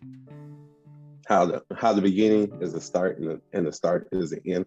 how 1.26 1.46
the 1.46 1.62
how 1.76 1.92
the 1.92 2.02
beginning 2.02 2.56
is 2.60 2.72
the 2.72 2.80
start 2.80 3.18
and 3.18 3.28
the, 3.28 3.40
and 3.52 3.66
the 3.66 3.72
start 3.72 4.08
is 4.12 4.30
the 4.30 4.40
end. 4.46 4.66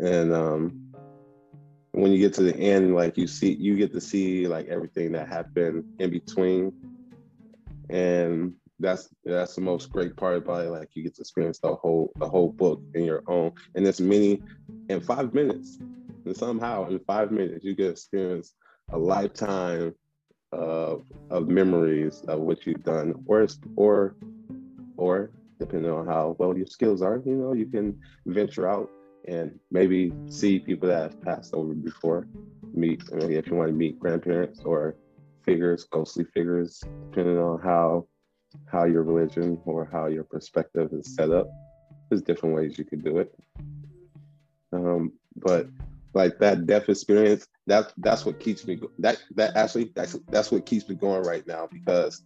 And 0.00 0.32
um, 0.32 0.92
when 1.92 2.12
you 2.12 2.18
get 2.18 2.32
to 2.34 2.42
the 2.42 2.56
end, 2.56 2.94
like 2.94 3.16
you 3.18 3.26
see, 3.26 3.52
you 3.52 3.76
get 3.76 3.92
to 3.92 4.00
see 4.00 4.46
like 4.46 4.66
everything 4.68 5.12
that 5.12 5.28
happened 5.28 5.84
in 5.98 6.10
between, 6.10 6.72
and 7.90 8.54
that's 8.78 9.10
that's 9.24 9.54
the 9.54 9.60
most 9.60 9.92
great 9.92 10.16
part 10.16 10.38
about 10.38 10.64
it. 10.64 10.70
Like 10.70 10.88
you 10.94 11.02
get 11.02 11.14
to 11.16 11.20
experience 11.20 11.58
the 11.58 11.74
whole 11.74 12.12
the 12.16 12.28
whole 12.28 12.50
book 12.50 12.82
in 12.94 13.04
your 13.04 13.22
own, 13.26 13.52
and 13.74 13.86
it's 13.86 14.00
many 14.00 14.42
in 14.88 15.00
five 15.00 15.34
minutes, 15.34 15.78
and 16.24 16.36
somehow 16.36 16.88
in 16.88 16.98
five 17.00 17.30
minutes 17.30 17.64
you 17.64 17.74
get 17.74 17.90
experience 17.90 18.54
a 18.92 18.98
lifetime 18.98 19.94
of 20.52 21.04
of 21.30 21.48
memories 21.48 22.22
of 22.26 22.40
what 22.40 22.64
you've 22.64 22.84
done, 22.84 23.14
or 23.26 23.46
or 23.76 24.16
or 24.96 25.30
depending 25.58 25.90
on 25.90 26.06
how 26.06 26.34
well 26.38 26.56
your 26.56 26.66
skills 26.66 27.02
are, 27.02 27.20
you 27.26 27.34
know, 27.34 27.52
you 27.52 27.66
can 27.66 28.00
venture 28.24 28.66
out 28.66 28.88
and 29.30 29.58
maybe 29.70 30.12
see 30.28 30.58
people 30.58 30.88
that 30.88 31.02
have 31.02 31.22
passed 31.22 31.54
over 31.54 31.72
before. 31.72 32.26
Meet 32.74 33.02
if 33.12 33.46
you 33.46 33.54
want 33.54 33.68
to 33.68 33.74
meet 33.74 33.98
grandparents 33.98 34.60
or 34.64 34.96
figures, 35.44 35.84
ghostly 35.84 36.24
figures, 36.24 36.82
depending 37.10 37.38
on 37.38 37.60
how 37.60 38.06
how 38.66 38.84
your 38.84 39.04
religion 39.04 39.60
or 39.64 39.88
how 39.90 40.06
your 40.06 40.24
perspective 40.24 40.90
is 40.92 41.14
set 41.14 41.30
up. 41.30 41.48
There's 42.08 42.22
different 42.22 42.56
ways 42.56 42.76
you 42.76 42.84
could 42.84 43.04
do 43.04 43.18
it. 43.18 43.32
Um, 44.72 45.12
but 45.36 45.68
like 46.12 46.38
that 46.40 46.66
death 46.66 46.88
experience, 46.88 47.46
that 47.68 47.92
that's 47.98 48.24
what 48.26 48.40
keeps 48.40 48.66
me 48.66 48.80
that 48.98 49.22
that 49.36 49.56
actually 49.56 49.92
that's 49.94 50.18
that's 50.28 50.50
what 50.50 50.66
keeps 50.66 50.88
me 50.88 50.96
going 50.96 51.22
right 51.22 51.46
now 51.46 51.68
because 51.72 52.24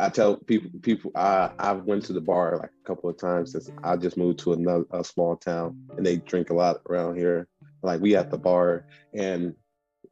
I 0.00 0.08
tell 0.08 0.36
people, 0.36 0.70
people, 0.82 1.12
I 1.14 1.50
I've 1.58 1.84
went 1.84 2.04
to 2.06 2.12
the 2.12 2.20
bar 2.20 2.56
like 2.58 2.70
a 2.70 2.88
couple 2.88 3.10
of 3.10 3.18
times 3.18 3.52
since 3.52 3.70
I 3.82 3.96
just 3.96 4.16
moved 4.16 4.40
to 4.40 4.52
another 4.52 4.84
a 4.90 5.04
small 5.04 5.36
town, 5.36 5.74
and 5.96 6.04
they 6.06 6.16
drink 6.16 6.50
a 6.50 6.54
lot 6.54 6.80
around 6.88 7.16
here. 7.16 7.48
Like 7.82 8.00
we 8.00 8.16
at 8.16 8.30
the 8.30 8.38
bar, 8.38 8.84
and 9.14 9.54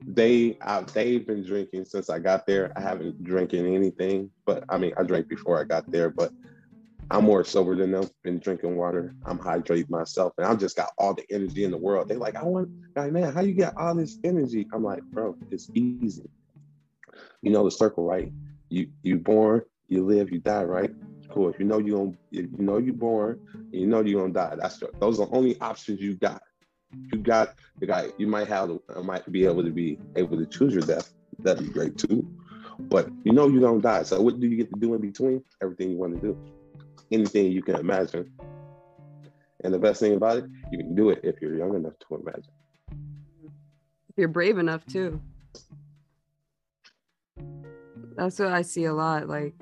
they 0.06 0.56
I, 0.62 0.82
they've 0.82 1.26
been 1.26 1.44
drinking 1.44 1.86
since 1.86 2.10
I 2.10 2.18
got 2.18 2.46
there. 2.46 2.72
I 2.76 2.80
haven't 2.80 3.22
drinking 3.24 3.74
anything, 3.74 4.30
but 4.46 4.64
I 4.68 4.78
mean 4.78 4.92
I 4.96 5.02
drank 5.02 5.28
before 5.28 5.60
I 5.60 5.64
got 5.64 5.84
there, 5.92 6.10
but 6.10 6.32
I'm 7.10 7.24
more 7.24 7.44
sober 7.44 7.76
than 7.76 7.92
them. 7.92 8.08
Been 8.24 8.38
drinking 8.38 8.76
water. 8.76 9.14
I'm 9.26 9.38
hydrating 9.38 9.90
myself, 9.90 10.32
and 10.38 10.46
I've 10.46 10.58
just 10.58 10.76
got 10.76 10.92
all 10.96 11.14
the 11.14 11.24
energy 11.30 11.64
in 11.64 11.70
the 11.70 11.76
world. 11.76 12.08
They 12.08 12.16
like, 12.16 12.36
I 12.36 12.44
want, 12.44 12.70
like, 12.96 13.12
man, 13.12 13.34
how 13.34 13.42
you 13.42 13.52
get 13.52 13.74
all 13.76 13.94
this 13.94 14.18
energy? 14.24 14.66
I'm 14.72 14.82
like, 14.82 15.02
bro, 15.12 15.36
it's 15.50 15.70
easy. 15.74 16.28
You 17.42 17.50
know 17.50 17.64
the 17.64 17.70
circle, 17.70 18.04
right? 18.04 18.32
You 18.70 18.88
you 19.02 19.18
born, 19.18 19.62
you 19.92 20.04
live, 20.04 20.32
you 20.32 20.38
die, 20.38 20.64
right? 20.64 20.90
Cool. 21.30 21.50
If 21.50 21.58
you 21.58 21.66
know 21.66 21.78
you 21.78 21.92
going 21.92 22.18
you 22.30 22.48
know 22.58 22.78
you're 22.78 22.94
born, 22.94 23.40
you 23.70 23.86
know 23.86 24.00
you're 24.00 24.20
gonna 24.20 24.32
die. 24.32 24.56
That's 24.56 24.82
those 25.00 25.20
are 25.20 25.26
the 25.26 25.32
only 25.32 25.58
options 25.60 26.00
you 26.00 26.14
got. 26.14 26.42
You 27.12 27.18
got 27.18 27.54
the 27.78 27.86
guy. 27.86 28.08
You 28.18 28.26
might 28.26 28.48
have, 28.48 28.70
might 29.02 29.30
be 29.30 29.46
able 29.46 29.64
to 29.64 29.70
be 29.70 29.98
able 30.16 30.36
to 30.36 30.46
choose 30.46 30.74
your 30.74 30.82
death. 30.82 31.12
That'd 31.38 31.64
be 31.64 31.72
great 31.72 31.96
too. 31.96 32.28
But 32.78 33.08
you 33.24 33.32
know 33.32 33.48
you're 33.48 33.62
gonna 33.62 33.80
die. 33.80 34.02
So 34.02 34.20
what 34.20 34.40
do 34.40 34.46
you 34.46 34.56
get 34.56 34.72
to 34.72 34.80
do 34.80 34.94
in 34.94 35.00
between? 35.00 35.42
Everything 35.62 35.90
you 35.90 35.98
want 35.98 36.20
to 36.20 36.20
do, 36.20 36.38
anything 37.10 37.50
you 37.50 37.62
can 37.62 37.76
imagine. 37.76 38.30
And 39.64 39.72
the 39.72 39.78
best 39.78 40.00
thing 40.00 40.14
about 40.14 40.38
it, 40.38 40.44
you 40.70 40.78
can 40.78 40.94
do 40.94 41.10
it 41.10 41.20
if 41.22 41.40
you're 41.40 41.56
young 41.56 41.74
enough 41.76 41.94
to 42.08 42.16
imagine. 42.16 42.52
If 44.08 44.18
you're 44.18 44.28
brave 44.28 44.58
enough 44.58 44.84
too. 44.86 45.20
That's 48.16 48.38
what 48.38 48.48
I 48.48 48.62
see 48.62 48.84
a 48.84 48.92
lot. 48.92 49.28
Like 49.28 49.54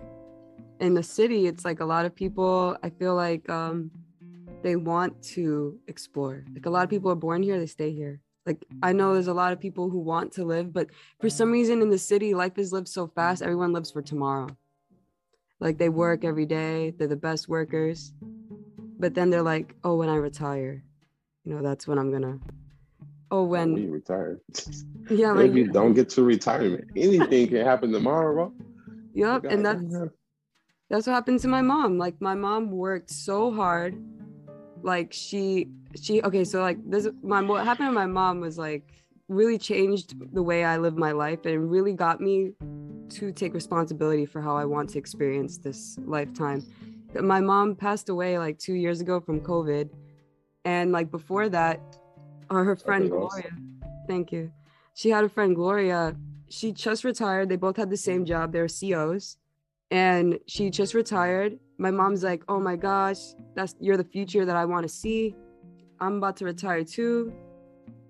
in 0.80 0.94
the 0.94 1.02
city 1.02 1.46
it's 1.46 1.64
like 1.64 1.80
a 1.80 1.84
lot 1.84 2.04
of 2.04 2.14
people 2.14 2.76
i 2.82 2.90
feel 2.90 3.14
like 3.14 3.48
um 3.48 3.90
they 4.62 4.76
want 4.76 5.22
to 5.22 5.78
explore. 5.88 6.44
Like 6.52 6.66
a 6.66 6.70
lot 6.70 6.84
of 6.84 6.90
people 6.90 7.10
are 7.10 7.16
born 7.16 7.42
here 7.42 7.58
they 7.58 7.66
stay 7.66 7.92
here. 7.92 8.20
Like 8.46 8.64
i 8.82 8.92
know 8.92 9.12
there's 9.12 9.28
a 9.28 9.34
lot 9.34 9.52
of 9.52 9.60
people 9.60 9.90
who 9.90 9.98
want 9.98 10.32
to 10.32 10.44
live 10.44 10.72
but 10.72 10.88
for 11.20 11.28
some 11.28 11.52
reason 11.52 11.82
in 11.82 11.90
the 11.90 11.98
city 11.98 12.34
life 12.34 12.56
is 12.56 12.72
lived 12.72 12.88
so 12.88 13.06
fast 13.06 13.42
everyone 13.42 13.72
lives 13.72 13.90
for 13.90 14.02
tomorrow. 14.02 14.48
Like 15.60 15.76
they 15.76 15.90
work 15.90 16.24
every 16.24 16.46
day 16.46 16.94
they're 16.96 17.06
the 17.06 17.16
best 17.16 17.48
workers 17.48 18.12
but 18.98 19.14
then 19.14 19.30
they're 19.30 19.42
like 19.42 19.74
oh 19.84 19.96
when 19.96 20.08
i 20.08 20.16
retire 20.16 20.82
you 21.44 21.54
know 21.54 21.62
that's 21.62 21.86
when 21.86 21.98
i'm 21.98 22.10
gonna 22.10 22.38
oh 23.30 23.44
when 23.44 23.76
you 23.76 23.90
retire 23.90 24.40
yeah 25.10 25.32
like, 25.32 25.52
maybe 25.52 25.64
don't 25.64 25.92
get 25.92 26.08
to 26.10 26.22
retirement. 26.22 26.84
Anything 26.96 27.48
can 27.48 27.64
happen 27.64 27.92
tomorrow 27.92 28.32
bro. 28.32 28.52
Yep 29.14 29.44
and 29.44 29.64
that's 29.64 29.82
that's 30.90 31.06
what 31.06 31.14
happened 31.14 31.40
to 31.40 31.48
my 31.48 31.62
mom. 31.62 31.96
Like 31.98 32.20
my 32.20 32.34
mom 32.34 32.70
worked 32.70 33.10
so 33.10 33.52
hard. 33.52 33.96
Like 34.82 35.12
she 35.12 35.68
she 36.00 36.22
okay 36.22 36.44
so 36.44 36.60
like 36.60 36.78
this 36.88 37.08
my 37.22 37.40
what 37.42 37.64
happened 37.64 37.88
to 37.88 37.92
my 37.92 38.06
mom 38.06 38.40
was 38.40 38.56
like 38.56 39.04
really 39.28 39.58
changed 39.58 40.14
the 40.32 40.42
way 40.42 40.64
i 40.64 40.76
live 40.76 40.96
my 40.96 41.10
life 41.10 41.44
and 41.46 41.68
really 41.68 41.92
got 41.92 42.20
me 42.20 42.52
to 43.08 43.32
take 43.32 43.52
responsibility 43.52 44.24
for 44.24 44.40
how 44.40 44.56
i 44.56 44.64
want 44.64 44.88
to 44.88 44.98
experience 44.98 45.58
this 45.58 45.98
lifetime. 46.04 46.64
My 47.20 47.40
mom 47.40 47.74
passed 47.74 48.08
away 48.08 48.38
like 48.38 48.58
two 48.58 48.74
years 48.74 49.00
ago 49.00 49.18
from 49.18 49.40
covid. 49.40 49.90
And 50.64 50.92
like 50.92 51.10
before 51.10 51.48
that 51.48 51.80
her 52.50 52.76
friend 52.76 53.10
gloria 53.10 53.50
thank 54.10 54.32
you. 54.32 54.50
She 54.94 55.10
had 55.10 55.24
a 55.24 55.28
friend 55.28 55.54
gloria. 55.54 56.16
She 56.48 56.72
just 56.72 57.04
retired. 57.04 57.48
They 57.48 57.56
both 57.56 57.76
had 57.76 57.90
the 57.90 57.96
same 57.96 58.24
job. 58.24 58.52
They 58.52 58.60
were 58.60 58.68
cos 58.68 59.36
and 59.90 60.38
she 60.46 60.70
just 60.70 60.94
retired. 60.94 61.58
My 61.78 61.90
mom's 61.90 62.22
like, 62.22 62.42
"Oh 62.48 62.60
my 62.60 62.76
gosh, 62.76 63.18
that's 63.54 63.74
you're 63.80 63.96
the 63.96 64.04
future 64.04 64.44
that 64.44 64.56
I 64.56 64.64
want 64.64 64.84
to 64.84 64.88
see. 64.88 65.34
I'm 66.00 66.16
about 66.16 66.36
to 66.38 66.44
retire 66.44 66.84
too." 66.84 67.32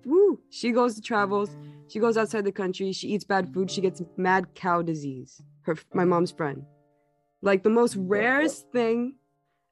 Woo! 0.05 0.39
She 0.49 0.71
goes 0.71 0.95
to 0.95 1.01
travels. 1.01 1.55
She 1.87 1.99
goes 1.99 2.17
outside 2.17 2.45
the 2.45 2.51
country. 2.51 2.91
She 2.91 3.09
eats 3.09 3.23
bad 3.23 3.53
food. 3.53 3.69
She 3.69 3.81
gets 3.81 4.01
mad 4.17 4.53
cow 4.55 4.81
disease. 4.81 5.41
Her 5.63 5.75
my 5.93 6.05
mom's 6.05 6.31
friend, 6.31 6.65
like 7.41 7.63
the 7.63 7.69
most 7.69 7.95
rarest 7.95 8.71
thing 8.71 9.15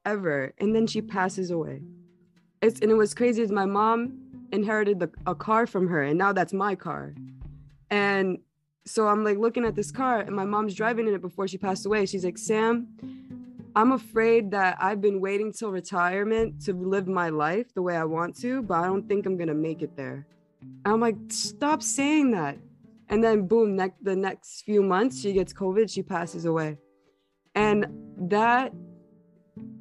ever, 0.06 0.54
and 0.58 0.76
then 0.76 0.88
she 0.88 1.02
passes 1.02 1.52
away. 1.52 1.82
It's 2.62 2.80
and 2.80 2.92
it 2.92 2.96
was 2.96 3.14
crazy. 3.14 3.42
Is 3.42 3.52
my 3.52 3.66
mom 3.66 4.20
inherited 4.52 5.00
the, 5.00 5.10
a 5.26 5.36
car 5.36 5.68
from 5.68 5.88
her, 5.88 6.04
and 6.04 6.18
now 6.18 6.34
that's 6.34 6.54
my 6.54 6.76
car, 6.76 7.14
and 7.90 8.40
so 8.86 9.08
I'm 9.08 9.24
like 9.24 9.38
looking 9.38 9.66
at 9.66 9.76
this 9.76 9.92
car 9.92 10.20
and 10.20 10.36
my 10.36 10.46
mom's 10.46 10.74
driving 10.74 11.08
in 11.08 11.14
it 11.14 11.22
before 11.22 11.48
she 11.48 11.58
passed 11.58 11.86
away. 11.86 12.06
She's 12.06 12.26
like, 12.26 12.38
Sam, 12.38 12.88
I'm 13.76 13.92
afraid 13.92 14.52
that 14.52 14.78
I've 14.82 15.02
been 15.02 15.22
waiting 15.22 15.54
till 15.54 15.72
retirement 15.72 16.62
to 16.66 16.74
live 16.74 17.08
my 17.08 17.30
life 17.30 17.74
the 17.74 17.82
way 17.82 17.96
I 17.96 18.04
want 18.04 18.36
to, 18.42 18.62
but 18.64 18.76
I 18.76 18.88
don't 18.88 19.08
think 19.08 19.26
I'm 19.26 19.38
gonna 19.38 19.54
make 19.54 19.82
it 19.82 19.96
there. 19.96 20.26
And 20.62 20.94
I'm 20.94 21.00
like, 21.00 21.16
stop 21.30 21.84
saying 21.84 22.32
that. 22.32 22.58
And 23.10 23.24
then 23.24 23.48
boom, 23.48 23.76
ne- 23.76 23.94
the 24.02 24.16
next 24.16 24.64
few 24.64 24.82
months 24.82 25.22
she 25.22 25.34
gets 25.34 25.54
COVID, 25.54 25.92
she 25.92 26.04
passes 26.04 26.46
away. 26.46 26.78
And 27.56 27.88
that 28.18 28.74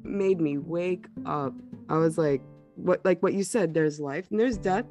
made 0.03 0.39
me 0.39 0.57
wake 0.57 1.07
up. 1.25 1.53
I 1.89 1.97
was 1.97 2.17
like, 2.17 2.41
what 2.75 3.03
like 3.03 3.21
what 3.21 3.33
you 3.33 3.43
said, 3.43 3.73
there's 3.73 3.99
life 3.99 4.27
and 4.31 4.39
there's 4.39 4.57
death, 4.57 4.85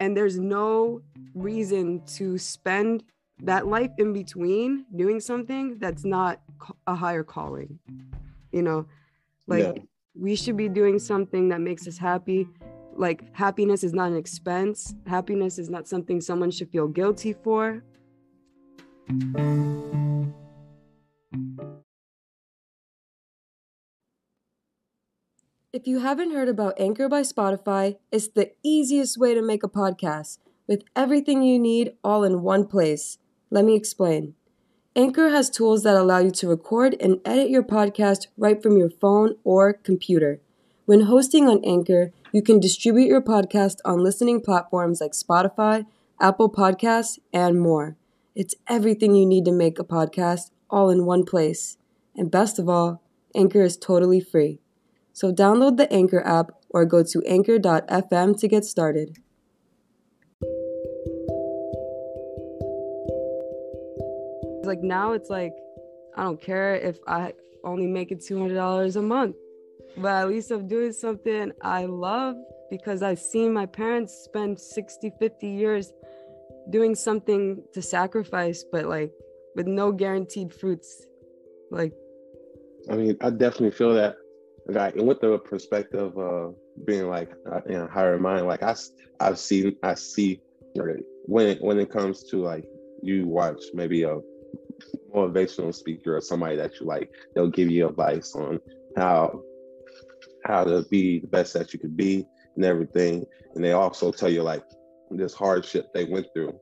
and 0.00 0.16
there's 0.16 0.38
no 0.38 1.00
reason 1.34 2.02
to 2.06 2.38
spend 2.38 3.04
that 3.42 3.66
life 3.66 3.90
in 3.98 4.12
between 4.12 4.86
doing 4.94 5.20
something 5.20 5.78
that's 5.78 6.04
not 6.04 6.40
a 6.86 6.94
higher 6.94 7.24
calling 7.24 7.78
you 8.52 8.62
know 8.62 8.86
like 9.46 9.76
yeah. 9.76 9.82
we 10.14 10.36
should 10.36 10.56
be 10.56 10.68
doing 10.68 10.98
something 10.98 11.48
that 11.48 11.60
makes 11.60 11.86
us 11.88 11.98
happy 11.98 12.48
like 12.94 13.34
happiness 13.34 13.82
is 13.82 13.92
not 13.92 14.10
an 14.10 14.16
expense 14.16 14.94
happiness 15.06 15.58
is 15.58 15.68
not 15.68 15.88
something 15.88 16.20
someone 16.20 16.50
should 16.50 16.70
feel 16.70 16.86
guilty 16.86 17.32
for 17.32 17.82
If 25.72 25.86
you 25.86 26.00
haven't 26.00 26.32
heard 26.32 26.50
about 26.50 26.78
Anchor 26.78 27.08
by 27.08 27.22
Spotify, 27.22 27.96
it's 28.10 28.28
the 28.28 28.52
easiest 28.62 29.16
way 29.16 29.32
to 29.32 29.40
make 29.40 29.64
a 29.64 29.68
podcast 29.68 30.36
with 30.68 30.84
everything 30.94 31.42
you 31.42 31.58
need 31.58 31.94
all 32.04 32.24
in 32.24 32.42
one 32.42 32.66
place. 32.66 33.16
Let 33.52 33.66
me 33.66 33.76
explain. 33.76 34.34
Anchor 34.96 35.28
has 35.28 35.50
tools 35.50 35.82
that 35.82 35.94
allow 35.94 36.20
you 36.20 36.30
to 36.30 36.48
record 36.48 36.96
and 36.98 37.20
edit 37.22 37.50
your 37.50 37.62
podcast 37.62 38.28
right 38.38 38.62
from 38.62 38.78
your 38.78 38.88
phone 38.88 39.34
or 39.44 39.74
computer. 39.74 40.40
When 40.86 41.02
hosting 41.02 41.50
on 41.50 41.62
Anchor, 41.62 42.12
you 42.32 42.40
can 42.40 42.60
distribute 42.60 43.08
your 43.08 43.20
podcast 43.20 43.76
on 43.84 44.02
listening 44.02 44.40
platforms 44.40 45.02
like 45.02 45.12
Spotify, 45.12 45.84
Apple 46.18 46.50
Podcasts, 46.50 47.18
and 47.30 47.60
more. 47.60 47.94
It's 48.34 48.54
everything 48.68 49.14
you 49.14 49.26
need 49.26 49.44
to 49.44 49.52
make 49.52 49.78
a 49.78 49.84
podcast 49.84 50.50
all 50.70 50.88
in 50.88 51.04
one 51.04 51.26
place. 51.26 51.76
And 52.16 52.30
best 52.30 52.58
of 52.58 52.70
all, 52.70 53.02
Anchor 53.34 53.60
is 53.60 53.76
totally 53.76 54.22
free. 54.22 54.60
So 55.12 55.30
download 55.30 55.76
the 55.76 55.92
Anchor 55.92 56.26
app 56.26 56.52
or 56.70 56.86
go 56.86 57.02
to 57.02 57.22
anchor.fm 57.26 58.40
to 58.40 58.48
get 58.48 58.64
started. 58.64 59.18
Like 64.72 64.82
now 64.82 65.12
it's 65.12 65.28
like 65.28 65.52
I 66.16 66.22
don't 66.22 66.40
care 66.40 66.76
if 66.76 66.98
I 67.06 67.34
only 67.62 67.86
make 67.86 68.10
it 68.10 68.20
$200 68.20 68.96
a 68.96 69.02
month, 69.02 69.36
but 69.98 70.12
at 70.22 70.28
least 70.30 70.50
I'm 70.50 70.66
doing 70.66 70.94
something 70.94 71.52
I 71.60 71.84
love 71.84 72.36
because 72.70 73.02
I've 73.02 73.18
seen 73.18 73.52
my 73.52 73.66
parents 73.66 74.14
spend 74.14 74.58
60, 74.58 75.12
50 75.20 75.46
years 75.46 75.92
doing 76.70 76.94
something 76.94 77.62
to 77.74 77.82
sacrifice, 77.82 78.64
but 78.72 78.86
like 78.86 79.12
with 79.54 79.66
no 79.66 79.92
guaranteed 79.92 80.54
fruits. 80.54 81.06
Like, 81.70 81.92
I 82.90 82.94
mean, 82.94 83.18
I 83.20 83.28
definitely 83.28 83.72
feel 83.72 83.92
that. 83.92 84.16
Like, 84.66 84.96
and 84.96 85.06
with 85.06 85.20
the 85.20 85.36
perspective 85.38 86.16
of 86.16 86.54
being 86.86 87.10
like 87.10 87.30
uh, 87.52 87.60
in 87.66 87.76
a 87.76 87.88
higher 87.88 88.18
mind, 88.18 88.46
like 88.46 88.62
I, 88.62 88.74
I've 89.20 89.38
seen, 89.38 89.76
I 89.82 89.96
see 89.96 90.40
when 91.26 91.46
it, 91.46 91.58
when 91.60 91.78
it 91.78 91.90
comes 91.90 92.22
to 92.30 92.38
like 92.38 92.64
you 93.02 93.26
watch 93.26 93.60
maybe 93.74 94.04
a 94.04 94.18
motivational 95.14 95.74
speaker 95.74 96.16
or 96.16 96.20
somebody 96.20 96.56
that 96.56 96.78
you 96.80 96.86
like, 96.86 97.10
they'll 97.34 97.50
give 97.50 97.70
you 97.70 97.88
advice 97.88 98.34
on 98.34 98.60
how 98.96 99.42
how 100.44 100.64
to 100.64 100.84
be 100.90 101.20
the 101.20 101.26
best 101.28 101.54
that 101.54 101.72
you 101.72 101.78
could 101.78 101.96
be 101.96 102.26
and 102.56 102.64
everything. 102.64 103.24
And 103.54 103.64
they 103.64 103.72
also 103.72 104.10
tell 104.10 104.28
you 104.28 104.42
like 104.42 104.64
this 105.10 105.34
hardship 105.34 105.92
they 105.92 106.04
went 106.04 106.26
through, 106.34 106.58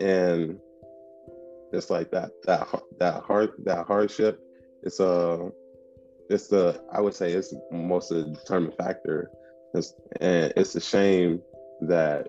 and 0.00 0.58
it's 1.72 1.90
like 1.90 2.10
that 2.10 2.30
that 2.44 2.68
that 2.98 3.22
hard 3.24 3.52
that 3.64 3.86
hardship. 3.86 4.40
It's 4.82 5.00
a 5.00 5.50
it's 6.30 6.48
the 6.48 6.82
I 6.92 7.00
would 7.00 7.14
say 7.14 7.32
it's 7.32 7.54
most 7.70 8.10
of 8.10 8.18
the 8.18 8.32
determined 8.32 8.74
factor. 8.74 9.30
It's, 9.74 9.92
and 10.20 10.52
it's 10.56 10.74
a 10.76 10.80
shame 10.80 11.40
that 11.82 12.28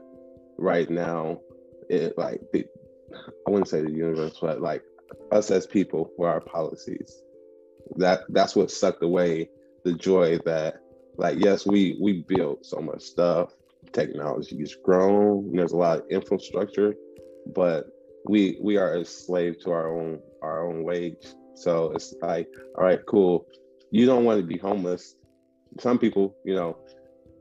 right 0.57 0.89
now 0.89 1.39
it 1.89 2.17
like 2.17 2.41
the, 2.53 2.65
I 3.47 3.51
wouldn't 3.51 3.67
say 3.67 3.81
the 3.81 3.91
universe, 3.91 4.37
but 4.41 4.61
like 4.61 4.83
us 5.31 5.51
as 5.51 5.67
people 5.67 6.11
for 6.15 6.29
our 6.29 6.41
policies. 6.41 7.21
That 7.97 8.21
that's 8.29 8.55
what 8.55 8.71
sucked 8.71 9.03
away 9.03 9.49
the 9.83 9.93
joy 9.93 10.39
that 10.45 10.77
like 11.17 11.38
yes 11.39 11.65
we 11.65 11.97
we 12.01 12.23
built 12.27 12.65
so 12.65 12.77
much 12.77 13.01
stuff. 13.01 13.53
Technology 13.91 14.65
grown 14.83 15.51
there's 15.55 15.71
a 15.71 15.77
lot 15.77 15.99
of 15.99 16.05
infrastructure 16.09 16.95
but 17.53 17.88
we 18.27 18.57
we 18.61 18.77
are 18.77 18.95
a 18.95 19.05
slave 19.05 19.59
to 19.59 19.71
our 19.71 19.95
own 19.95 20.19
our 20.41 20.67
own 20.67 20.83
wage. 20.83 21.27
So 21.53 21.91
it's 21.91 22.13
like 22.21 22.47
all 22.77 22.83
right 22.83 22.99
cool. 23.07 23.45
You 23.91 24.05
don't 24.05 24.25
want 24.25 24.41
to 24.41 24.47
be 24.47 24.57
homeless. 24.57 25.15
Some 25.79 25.99
people 25.99 26.35
you 26.43 26.55
know 26.55 26.77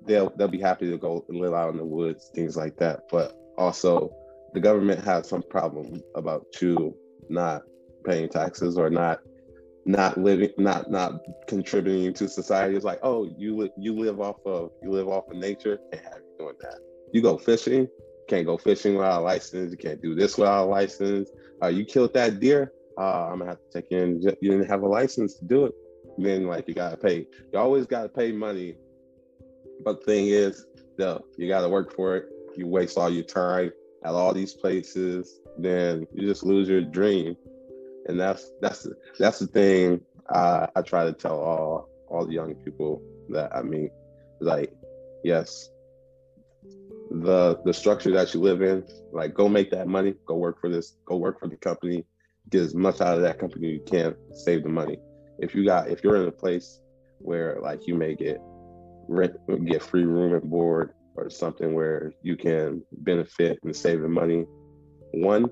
they'll 0.07 0.31
they'll 0.37 0.49
be 0.49 0.61
happy 0.61 0.91
to 0.91 0.99
go 0.99 1.25
live 1.29 1.55
out 1.55 1.71
in 1.71 1.79
the 1.79 1.85
woods 1.85 2.31
things 2.35 2.57
like 2.57 2.77
that. 2.79 3.01
But 3.11 3.35
also 3.57 4.11
the 4.53 4.61
government 4.61 5.03
has 5.05 5.29
some 5.29 5.43
problem 5.43 6.03
about 6.15 6.45
you 6.61 6.95
not 7.29 7.63
paying 8.05 8.29
taxes 8.29 8.79
or 8.79 8.91
not 8.91 9.21
not 9.87 10.17
living 10.19 10.51
not 10.57 10.91
not 10.91 11.21
contributing 11.47 12.13
to 12.15 12.29
society. 12.29 12.77
It's 12.77 12.85
like 12.85 13.01
oh 13.03 13.29
you 13.37 13.69
you 13.77 13.99
live 13.99 14.21
off 14.21 14.37
of 14.47 14.71
you 14.83 14.91
live 14.91 15.09
off 15.09 15.29
of 15.31 15.37
nature? 15.37 15.79
Can't 15.93 16.05
have 16.05 16.19
you 16.19 16.39
doing 16.39 16.57
that. 16.61 16.79
You 17.13 17.23
go 17.23 17.37
fishing? 17.37 17.89
Can't 18.29 18.47
go 18.47 18.57
fishing 18.57 18.95
without 18.95 19.21
a 19.21 19.25
license. 19.25 19.71
You 19.71 19.77
can't 19.77 20.01
do 20.01 20.15
this 20.15 20.39
without 20.39 20.65
a 20.65 20.67
license. 20.67 21.31
Uh, 21.63 21.69
you 21.69 21.85
killed 21.85 22.15
that 22.15 22.41
deer? 22.41 22.73
Uh, 22.97 23.27
i'm 23.27 23.39
gonna 23.41 23.51
have 23.51 23.59
to 23.59 23.81
take 23.81 23.91
you 23.91 23.99
in 23.99 24.23
you 24.23 24.51
didn't 24.51 24.69
have 24.69 24.83
a 24.83 24.89
license 24.89 25.35
to 25.35 25.45
do 25.45 25.67
it. 25.67 25.75
Then 26.17 26.47
like 26.47 26.69
you 26.69 26.75
gotta 26.75 26.97
pay 26.97 27.27
you 27.53 27.59
always 27.59 27.87
gotta 27.87 28.09
pay 28.09 28.33
money. 28.33 28.77
But 29.85 30.01
the 30.01 30.07
thing 30.07 30.29
is 30.29 30.65
though 30.97 31.25
you 31.37 31.49
gotta 31.49 31.69
work 31.69 31.95
for 31.95 32.17
it. 32.17 32.27
You 32.57 32.69
waste 32.69 32.97
all 32.97 33.11
your 33.11 33.25
time 33.25 33.73
at 34.05 34.15
all 34.15 34.33
these 34.33 34.55
places. 34.55 35.41
Then 35.59 36.07
you 36.13 36.27
just 36.27 36.45
lose 36.45 36.69
your 36.69 36.83
dream 36.83 37.37
and 38.07 38.19
that's 38.19 38.51
that's 38.61 38.87
that's 39.19 39.39
the 39.39 39.47
thing 39.47 40.01
I, 40.31 40.69
I 40.75 40.83
try 40.83 41.05
to 41.05 41.13
tell 41.13 41.39
all 41.41 41.89
all 42.09 42.27
the 42.27 42.33
young 42.33 42.55
people 42.57 43.03
that 43.31 43.55
I 43.55 43.63
meet, 43.63 43.91
like, 44.41 44.73
yes, 45.23 45.71
the 47.11 47.61
the 47.65 47.73
structure 47.73 48.13
that 48.13 48.35
you 48.35 48.41
live 48.41 48.63
in, 48.63 48.85
like, 49.13 49.35
go 49.35 49.49
make 49.49 49.71
that 49.71 49.89
money, 49.89 50.15
go 50.27 50.37
work 50.37 50.61
for 50.61 50.69
this, 50.69 50.97
go 51.07 51.17
work 51.17 51.41
for 51.41 51.49
the 51.49 51.57
company, 51.57 52.05
get 52.51 52.63
as 52.63 52.75
much 52.75 53.01
out 53.01 53.17
of 53.17 53.23
that 53.23 53.39
company 53.39 53.69
you 53.69 53.83
can, 53.87 54.15
save 54.33 54.63
the 54.63 54.69
money. 54.69 54.99
If 55.39 55.55
you 55.55 55.65
got 55.65 55.91
if 55.91 56.05
you're 56.05 56.17
in 56.17 56.29
a 56.29 56.33
place 56.33 56.81
where 57.19 57.59
like 57.63 57.87
you 57.87 57.95
may 57.95 58.15
get 58.15 58.39
rent, 59.09 59.35
get 59.67 59.83
free 59.83 60.05
room 60.05 60.35
and 60.35 60.51
board 60.51 60.93
or 61.17 61.31
something 61.31 61.75
where 61.75 62.13
you 62.23 62.37
can 62.37 62.83
benefit 62.93 63.59
and 63.63 63.75
save 63.75 64.03
the 64.03 64.09
money, 64.09 64.45
one, 65.13 65.49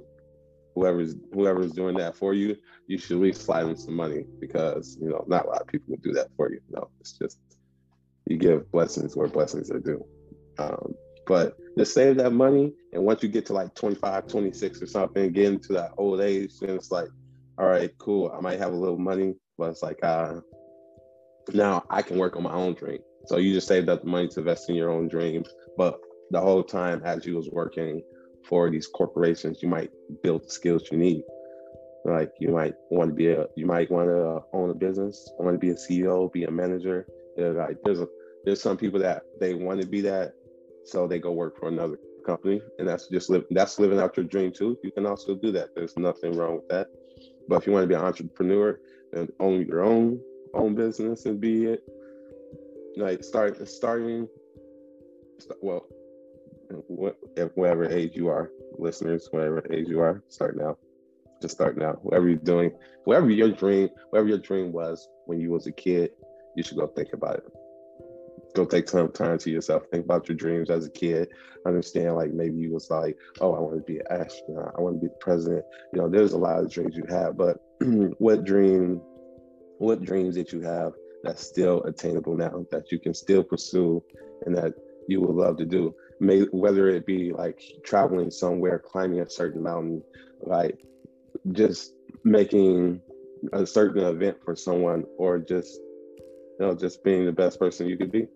whoever's 0.75 1.15
whoever's 1.33 1.73
doing 1.73 1.97
that 1.97 2.17
for 2.17 2.35
you, 2.35 2.57
you 2.87 2.99
should 2.99 3.17
at 3.17 3.23
least 3.23 3.43
slide 3.43 3.65
them 3.65 3.77
some 3.77 3.95
money 3.95 4.25
because 4.41 4.97
you 5.01 5.09
know 5.09 5.25
not 5.27 5.47
a 5.47 5.49
lot 5.49 5.61
of 5.61 5.67
people 5.67 5.87
will 5.89 6.03
do 6.03 6.13
that 6.13 6.29
for 6.37 6.51
you. 6.51 6.61
No, 6.71 6.89
it's 7.01 7.13
just 7.19 7.39
you 8.27 8.39
give 8.39 8.71
blessings 8.71 9.17
where 9.17 9.29
blessings 9.29 9.71
are 9.71 9.81
due. 9.81 10.05
Um, 10.59 10.95
but 11.27 11.57
just 11.79 11.95
save 11.95 12.17
that 12.17 12.33
money, 12.33 12.73
and 12.93 13.05
once 13.05 13.23
you 13.23 13.29
get 13.29 13.47
to 13.47 13.53
like 13.53 13.75
25, 13.75 14.27
26 14.27 14.83
or 14.83 14.87
something, 14.87 15.33
get 15.33 15.47
into 15.47 15.73
that 15.75 15.93
old 15.97 16.21
age, 16.21 16.53
and 16.63 16.71
it's 16.71 16.91
like, 16.91 17.09
all 17.59 17.67
right, 17.67 17.91
cool, 17.99 18.33
I 18.37 18.41
might 18.41 18.59
have 18.59 18.73
a 18.73 18.77
little 18.77 18.99
money, 18.99 19.35
but 19.57 19.71
it's 19.71 19.83
like, 19.83 19.99
uh, 20.03 20.41
now 21.53 21.85
I 21.91 22.03
can 22.03 22.19
work 22.19 22.37
on 22.37 22.43
my 22.43 22.53
own 22.53 22.75
dream. 22.75 22.99
So 23.27 23.37
you 23.37 23.53
just 23.53 23.69
saved 23.69 23.89
up 23.89 24.03
the 24.03 24.09
money 24.09 24.29
to 24.29 24.41
invest 24.41 24.69
in 24.69 24.75
your 24.75 24.91
own 24.91 25.09
dream, 25.09 25.45
but 25.77 26.01
the 26.31 26.41
whole 26.41 26.65
time 26.65 27.03
as 27.05 27.25
you 27.25 27.37
was 27.37 27.49
working 27.51 28.03
for 28.45 28.71
these 28.71 28.87
corporations, 28.87 29.63
you 29.63 29.69
might 29.69 29.91
build 30.23 30.45
the 30.45 30.51
skills 30.51 30.89
you 30.91 30.99
need. 30.99 31.23
Like 32.05 32.33
you 32.41 32.49
might 32.49 32.75
want 32.91 33.11
to 33.11 33.15
be 33.15 33.29
a, 33.29 33.47
you 33.57 33.67
might 33.67 33.91
want 33.91 34.09
to 34.09 34.41
own 34.53 34.71
a 34.71 34.75
business, 34.75 35.31
want 35.39 35.55
to 35.55 35.59
be 35.59 35.71
a 35.71 35.75
CEO, 35.75 36.33
be 36.33 36.45
a 36.45 36.51
manager. 36.51 37.07
They're 37.37 37.53
like 37.53 37.77
there's 37.85 38.01
a 38.01 38.09
there's 38.45 38.61
some 38.61 38.77
people 38.77 38.99
that 39.01 39.23
they 39.39 39.55
want 39.55 39.81
to 39.81 39.87
be 39.87 40.01
that, 40.03 40.33
so 40.85 41.07
they 41.07 41.21
go 41.21 41.31
work 41.31 41.59
for 41.59 41.69
another 41.69 41.99
company, 42.27 42.61
and 42.79 42.89
that's 42.89 43.09
just 43.09 43.31
live 43.31 43.45
that's 43.51 43.79
living 43.79 44.01
out 44.01 44.17
your 44.17 44.27
dream 44.27 44.53
too. 44.53 44.77
You 44.83 44.91
can 44.91 45.07
also 45.07 45.37
do 45.37 45.53
that. 45.53 45.75
There's 45.77 45.97
nothing 45.97 46.37
wrong 46.37 46.57
with 46.57 46.69
that. 46.69 46.89
But 47.49 47.57
if 47.57 47.67
you 47.67 47.73
want 47.73 47.85
to 47.85 47.89
be 47.89 47.95
an 47.95 48.03
entrepreneur 48.03 48.81
and 49.13 49.31
own 49.39 49.65
your 49.67 49.85
own 49.85 50.21
own 50.55 50.75
business 50.75 51.27
and 51.27 51.41
be 51.41 51.67
it, 51.67 51.85
like 52.97 53.23
start 53.23 53.69
starting, 53.69 54.29
well, 55.61 55.87
whatever 56.89 57.91
age 57.91 58.13
you 58.15 58.29
are, 58.29 58.51
listeners, 58.79 59.29
whatever 59.31 59.65
age 59.73 59.89
you 59.89 60.01
are, 60.01 60.23
start 60.29 60.57
now. 60.57 60.77
Just 61.41 61.55
start 61.55 61.77
now. 61.77 61.93
Whatever 62.03 62.29
you're 62.29 62.39
doing, 62.39 62.73
whatever 63.05 63.31
your 63.31 63.51
dream, 63.51 63.89
whatever 64.11 64.29
your 64.29 64.39
dream 64.39 64.73
was 64.73 65.09
when 65.27 65.41
you 65.41 65.51
was 65.51 65.67
a 65.67 65.73
kid, 65.73 66.11
you 66.57 66.63
should 66.63 66.79
go 66.79 66.87
think 66.87 67.13
about 67.13 67.37
it. 67.37 67.45
Go 68.55 68.65
take 68.65 68.89
some 68.89 69.11
time 69.11 69.39
to 69.39 69.51
yourself. 69.51 69.85
Think 69.91 70.05
about 70.05 70.29
your 70.29 70.37
dreams 70.37 70.71
as 70.71 70.87
a 70.87 70.91
kid. 70.91 71.29
Understand, 71.67 72.17
like 72.17 72.33
maybe 72.33 72.59
you 72.59 72.73
was 72.73 72.91
like, 72.91 73.17
oh, 73.41 73.55
I 73.55 73.61
want 73.61 73.77
to 73.77 73.83
be 73.83 73.99
an 73.99 74.07
astronaut. 74.11 74.75
I 74.77 74.81
want 74.81 75.01
to 75.01 75.09
be 75.09 75.13
president. 75.21 75.65
You 75.93 76.01
know, 76.01 76.09
there's 76.09 76.33
a 76.33 76.39
lot 76.39 76.59
of 76.59 76.71
dreams 76.71 76.97
you 76.97 77.05
have, 77.09 77.37
but 77.37 77.59
what 78.19 78.45
dream, 78.45 79.01
what 79.79 80.03
dreams 80.03 80.35
that 80.37 80.53
you 80.53 80.61
have 80.61 80.93
that's 81.23 81.43
still 81.45 81.83
attainable 81.85 82.37
now 82.37 82.67
that 82.71 82.91
you 82.91 82.99
can 82.99 83.15
still 83.15 83.43
pursue 83.43 84.03
and 84.45 84.57
that 84.57 84.75
you 85.09 85.21
would 85.21 85.35
love 85.35 85.57
to 85.57 85.65
do 85.65 85.95
may, 86.23 86.43
whether 86.53 86.89
it 86.89 87.05
be 87.05 87.33
like 87.33 87.61
traveling 87.85 88.31
somewhere, 88.31 88.79
climbing 88.79 89.21
a 89.21 89.29
certain 89.29 89.63
mountain, 89.63 90.03
like 90.41 90.79
just 91.51 91.95
making 92.25 93.01
a 93.53 93.67
certain 93.67 94.05
event 94.05 94.39
for 94.45 94.55
someone, 94.55 95.05
or 95.19 95.39
just 95.39 95.81
you 96.59 96.67
know 96.67 96.75
just 96.75 97.03
being 97.03 97.27
the 97.27 97.33
best 97.33 97.59
person 97.59 97.89
you 97.89 97.97
could 97.99 98.13
be. 98.13 98.29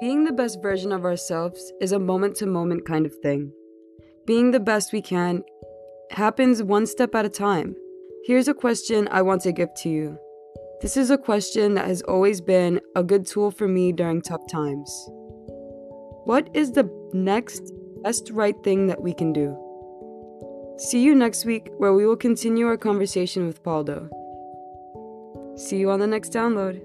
Being 0.00 0.24
the 0.24 0.32
best 0.32 0.62
version 0.62 0.92
of 0.92 1.04
ourselves 1.04 1.72
is 1.80 1.90
a 1.92 1.98
moment 1.98 2.36
to 2.36 2.46
moment 2.46 2.86
kind 2.86 3.06
of 3.06 3.14
thing. 3.16 3.52
being 4.26 4.50
the 4.50 4.60
best 4.60 4.92
we 4.92 5.00
can 5.00 5.42
happens 6.10 6.62
one 6.62 6.86
step 6.86 7.14
at 7.14 7.24
a 7.24 7.28
time. 7.28 7.74
Here's 8.26 8.48
a 8.48 8.54
question 8.54 9.06
I 9.12 9.22
want 9.22 9.42
to 9.42 9.52
give 9.52 9.72
to 9.82 9.88
you. 9.88 10.18
This 10.82 10.96
is 10.96 11.10
a 11.10 11.16
question 11.16 11.74
that 11.74 11.86
has 11.86 12.02
always 12.02 12.40
been 12.40 12.80
a 12.96 13.04
good 13.04 13.24
tool 13.24 13.52
for 13.52 13.68
me 13.68 13.92
during 13.92 14.20
tough 14.20 14.44
times. 14.50 14.90
What 16.24 16.50
is 16.52 16.72
the 16.72 16.90
next 17.12 17.72
best 18.02 18.30
right 18.30 18.56
thing 18.64 18.88
that 18.88 19.00
we 19.00 19.14
can 19.14 19.32
do? 19.32 19.56
See 20.76 21.04
you 21.04 21.14
next 21.14 21.44
week, 21.44 21.70
where 21.78 21.94
we 21.94 22.04
will 22.04 22.16
continue 22.16 22.66
our 22.66 22.76
conversation 22.76 23.46
with 23.46 23.62
Pauldo. 23.62 24.10
See 25.56 25.76
you 25.76 25.92
on 25.92 26.00
the 26.00 26.08
next 26.08 26.32
download. 26.32 26.82